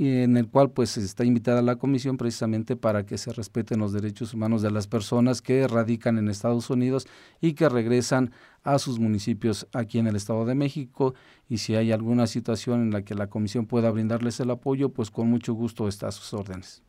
en 0.07 0.37
el 0.37 0.47
cual 0.47 0.71
pues 0.71 0.97
está 0.97 1.25
invitada 1.25 1.61
la 1.61 1.75
comisión 1.75 2.15
precisamente 2.15 2.77
para 2.77 3.05
que 3.05 3.17
se 3.17 3.33
respeten 3.33 3.79
los 3.79 3.91
derechos 3.91 4.33
humanos 4.33 4.61
de 4.61 4.71
las 4.71 4.87
personas 4.87 5.41
que 5.41 5.67
radican 5.67 6.17
en 6.17 6.29
Estados 6.29 6.69
Unidos 6.69 7.05
y 7.41 7.53
que 7.53 7.67
regresan 7.67 8.31
a 8.63 8.79
sus 8.79 8.97
municipios 8.97 9.67
aquí 9.73 9.99
en 9.99 10.07
el 10.07 10.15
Estado 10.15 10.45
de 10.45 10.55
México. 10.55 11.15
Y 11.49 11.57
si 11.57 11.75
hay 11.75 11.91
alguna 11.91 12.27
situación 12.27 12.81
en 12.81 12.91
la 12.91 13.03
que 13.03 13.15
la 13.15 13.27
comisión 13.27 13.65
pueda 13.65 13.91
brindarles 13.91 14.39
el 14.39 14.51
apoyo, 14.51 14.89
pues 14.89 15.11
con 15.11 15.29
mucho 15.29 15.53
gusto 15.53 15.87
está 15.89 16.07
a 16.07 16.11
sus 16.11 16.33
órdenes 16.33 16.81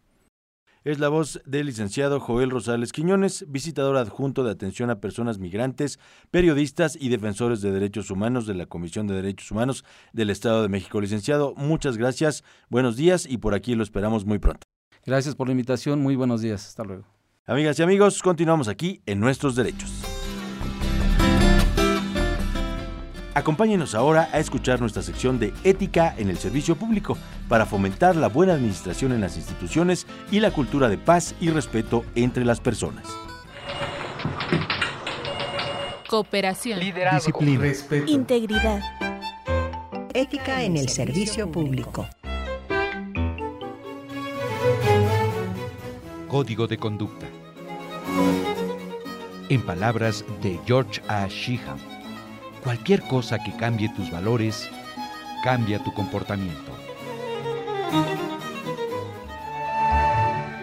es 0.85 0.99
la 0.99 1.09
voz 1.09 1.41
del 1.45 1.67
licenciado 1.67 2.21
Joel 2.21 2.51
Rosales 2.51 2.93
Quiñones, 2.93 3.45
visitador 3.49 3.97
adjunto 3.97 4.45
de 4.45 4.51
atención 4.51 4.91
a 4.91 5.01
personas 5.01 5.39
migrantes, 5.39 5.99
periodistas 6.31 6.97
y 7.01 7.09
defensores 7.09 7.61
de 7.61 7.71
derechos 7.71 8.11
humanos 8.11 8.47
de 8.47 8.55
la 8.55 8.67
Comisión 8.67 9.07
de 9.07 9.15
Derechos 9.15 9.51
Humanos 9.51 9.85
del 10.13 10.31
Estado 10.31 10.63
de 10.63 10.69
México. 10.69 11.01
Licenciado, 11.01 11.55
muchas 11.57 11.97
gracias, 11.97 12.45
buenos 12.69 12.97
días 12.97 13.27
y 13.29 13.39
por 13.39 13.55
aquí 13.55 13.75
lo 13.75 13.83
esperamos 13.83 14.25
muy 14.25 14.39
pronto. 14.39 14.63
Gracias 15.05 15.35
por 15.35 15.49
la 15.49 15.53
invitación, 15.53 16.01
muy 16.01 16.17
buenos 16.17 16.43
días, 16.43 16.67
hasta 16.67 16.85
luego. 16.85 17.05
Amigas 17.47 17.79
y 17.79 17.83
amigos, 17.83 18.23
continuamos 18.23 18.69
aquí 18.69 19.03
en 19.07 19.21
Nuestros 19.21 19.57
Derechos. 19.57 20.10
Acompáñenos 23.35 23.95
ahora 23.95 24.29
a 24.33 24.41
escuchar 24.41 24.81
nuestra 24.81 25.03
sección 25.03 25.39
de 25.39 25.53
Ética 25.63 26.15
en 26.19 26.31
el 26.31 26.39
Servicio 26.39 26.75
Público 26.75 27.17
para 27.49 27.65
fomentar 27.65 28.17
la 28.17 28.29
buena 28.29 28.55
administración 28.55 29.13
en 29.13 29.21
las 29.21 29.37
instituciones 29.37 30.07
y 30.33 30.41
la 30.41 30.51
cultura 30.51 30.89
de 30.89 30.99
paz 30.99 31.35
y 31.41 31.51
respeto 31.51 32.05
entre 32.17 32.45
las 32.45 32.61
personas. 32.61 33.07
Cooperación, 36.09 36.81
disciplina, 36.81 37.61
respeto, 37.61 38.11
integridad. 38.11 38.81
Ética 40.13 40.65
en 40.65 40.77
el 40.77 40.89
Servicio 40.89 41.53
Público. 41.53 42.09
Código 46.27 46.67
de 46.67 46.79
conducta. 46.79 47.27
En 49.49 49.63
palabras 49.63 50.25
de 50.43 50.59
George 50.67 51.01
A. 51.07 51.29
Sheehan 51.29 51.90
Cualquier 52.63 53.01
cosa 53.03 53.39
que 53.39 53.57
cambie 53.57 53.89
tus 53.89 54.11
valores, 54.11 54.71
cambia 55.43 55.83
tu 55.83 55.95
comportamiento. 55.95 56.73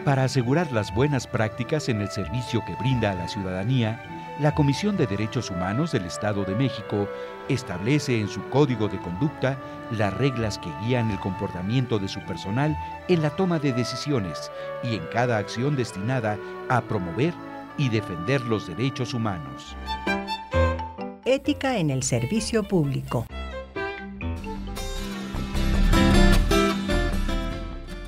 Para 0.05 0.23
asegurar 0.23 0.71
las 0.71 0.93
buenas 0.93 1.25
prácticas 1.25 1.89
en 1.89 2.01
el 2.01 2.10
servicio 2.10 2.63
que 2.65 2.75
brinda 2.75 3.12
a 3.12 3.15
la 3.15 3.27
ciudadanía, 3.27 3.99
la 4.39 4.53
Comisión 4.53 4.95
de 4.95 5.07
Derechos 5.07 5.49
Humanos 5.49 5.91
del 5.91 6.05
Estado 6.05 6.45
de 6.45 6.53
México 6.53 7.10
establece 7.49 8.19
en 8.19 8.29
su 8.29 8.47
código 8.49 8.88
de 8.88 8.99
conducta 8.99 9.57
las 9.91 10.13
reglas 10.13 10.60
que 10.60 10.71
guían 10.83 11.10
el 11.10 11.19
comportamiento 11.19 11.97
de 11.97 12.07
su 12.07 12.19
personal 12.21 12.77
en 13.07 13.23
la 13.23 13.31
toma 13.31 13.57
de 13.57 13.73
decisiones 13.73 14.51
y 14.83 14.95
en 14.95 15.05
cada 15.12 15.39
acción 15.39 15.75
destinada 15.75 16.38
a 16.69 16.81
promover 16.81 17.33
y 17.77 17.89
defender 17.89 18.41
los 18.41 18.67
derechos 18.67 19.15
humanos. 19.15 19.75
En 21.45 21.91
el 21.91 22.02
servicio 22.02 22.63
público. 22.63 23.28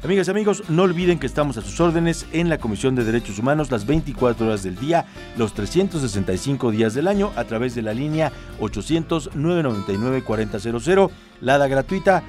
Amigas 0.03 0.27
y 0.27 0.31
amigos, 0.31 0.63
no 0.67 0.81
olviden 0.81 1.19
que 1.19 1.27
estamos 1.27 1.55
a 1.57 1.61
sus 1.61 1.79
órdenes 1.79 2.25
en 2.33 2.49
la 2.49 2.57
Comisión 2.57 2.95
de 2.95 3.03
Derechos 3.03 3.37
Humanos 3.37 3.69
las 3.69 3.85
24 3.85 4.47
horas 4.47 4.63
del 4.63 4.77
día, 4.77 5.05
los 5.37 5.53
365 5.53 6.71
días 6.71 6.95
del 6.95 7.07
año, 7.07 7.31
a 7.35 7.43
través 7.43 7.75
de 7.75 7.83
la 7.83 7.93
línea 7.93 8.31
800-999-4000, 8.61 11.11
lada 11.41 11.67
gratuita, 11.67 12.23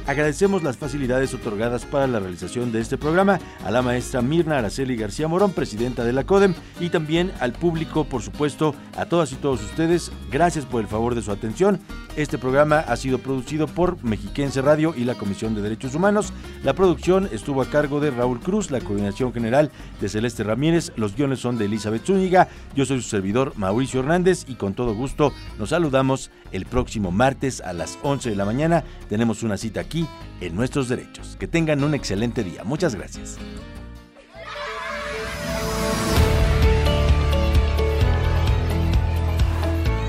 Agradecemos 0.10 0.64
las 0.64 0.76
facilidades 0.76 1.36
otorgadas 1.36 1.86
para 1.86 2.08
la 2.08 2.20
realización 2.20 2.72
de 2.72 2.82
este 2.82 2.98
programa 2.98 3.40
a 3.64 3.70
la 3.70 3.84
maestra 3.84 4.24
Mirna 4.24 4.58
Araceli 4.58 4.96
García 4.96 5.28
Morón, 5.28 5.52
presidenta 5.52 6.04
de 6.04 6.14
la 6.14 6.24
CODEM, 6.24 6.56
y 6.80 6.90
también 6.90 7.32
al 7.40 7.54
público, 7.54 8.06
por 8.06 8.24
supuesto, 8.24 8.74
a 8.98 9.06
todas 9.06 9.32
y 9.34 9.36
todos 9.36 9.62
ustedes. 9.62 10.12
Gracias 10.32 10.66
por 10.66 10.82
el 10.82 10.88
favor 10.88 11.14
de 11.14 11.22
su 11.22 11.32
atención. 11.32 11.80
Este 12.16 12.38
programa 12.38 12.80
ha 12.80 12.96
sido 12.98 13.20
producido 13.20 13.68
por 13.68 14.04
Mexiquense 14.04 14.62
Radio 14.62 14.94
y 14.96 15.04
la 15.04 15.16
Comisión 15.16 15.56
de 15.56 15.62
Derechos 15.62 15.96
Humanos. 15.96 16.34
La 16.64 16.74
producción 16.74 17.30
estuvo 17.32 17.62
a 17.62 17.70
cargo 17.70 18.00
de 18.00 18.12
Raúl 18.12 18.40
Cruz, 18.40 18.72
la 18.72 18.82
coordinación 18.82 19.32
general 19.32 19.72
de 20.02 20.10
Celeste 20.10 20.44
Ramírez, 20.44 20.92
los 20.96 21.16
guiones 21.16 21.40
son 21.40 21.58
de 21.58 21.66
Elizabeth 21.66 22.06
Zúñiga, 22.06 22.50
yo 22.76 22.86
soy 22.86 23.02
su 23.02 23.10
servidor 23.10 23.54
Mauricio 23.56 24.02
Hernández 24.02 24.46
y 24.48 24.56
con 24.56 24.74
todo 24.74 24.94
gusto 24.94 25.32
nos 25.58 25.70
saludamos 25.70 26.32
el 26.52 26.66
próximo 26.66 27.12
martes 27.12 27.62
a 27.62 27.74
las 27.74 27.98
11 28.04 28.32
de 28.32 28.36
la 28.36 28.46
mañana. 28.46 28.84
Tenemos 29.08 29.44
una 29.44 29.58
cita 29.58 29.80
aquí 29.80 30.08
en 30.42 30.56
Nuestros 30.56 30.90
Derechos. 30.90 31.38
Que 31.40 31.48
tengan 31.48 31.84
un 31.84 31.94
excelente 31.94 32.44
día. 32.44 32.64
Muchas 32.64 32.96
gracias. 32.96 33.38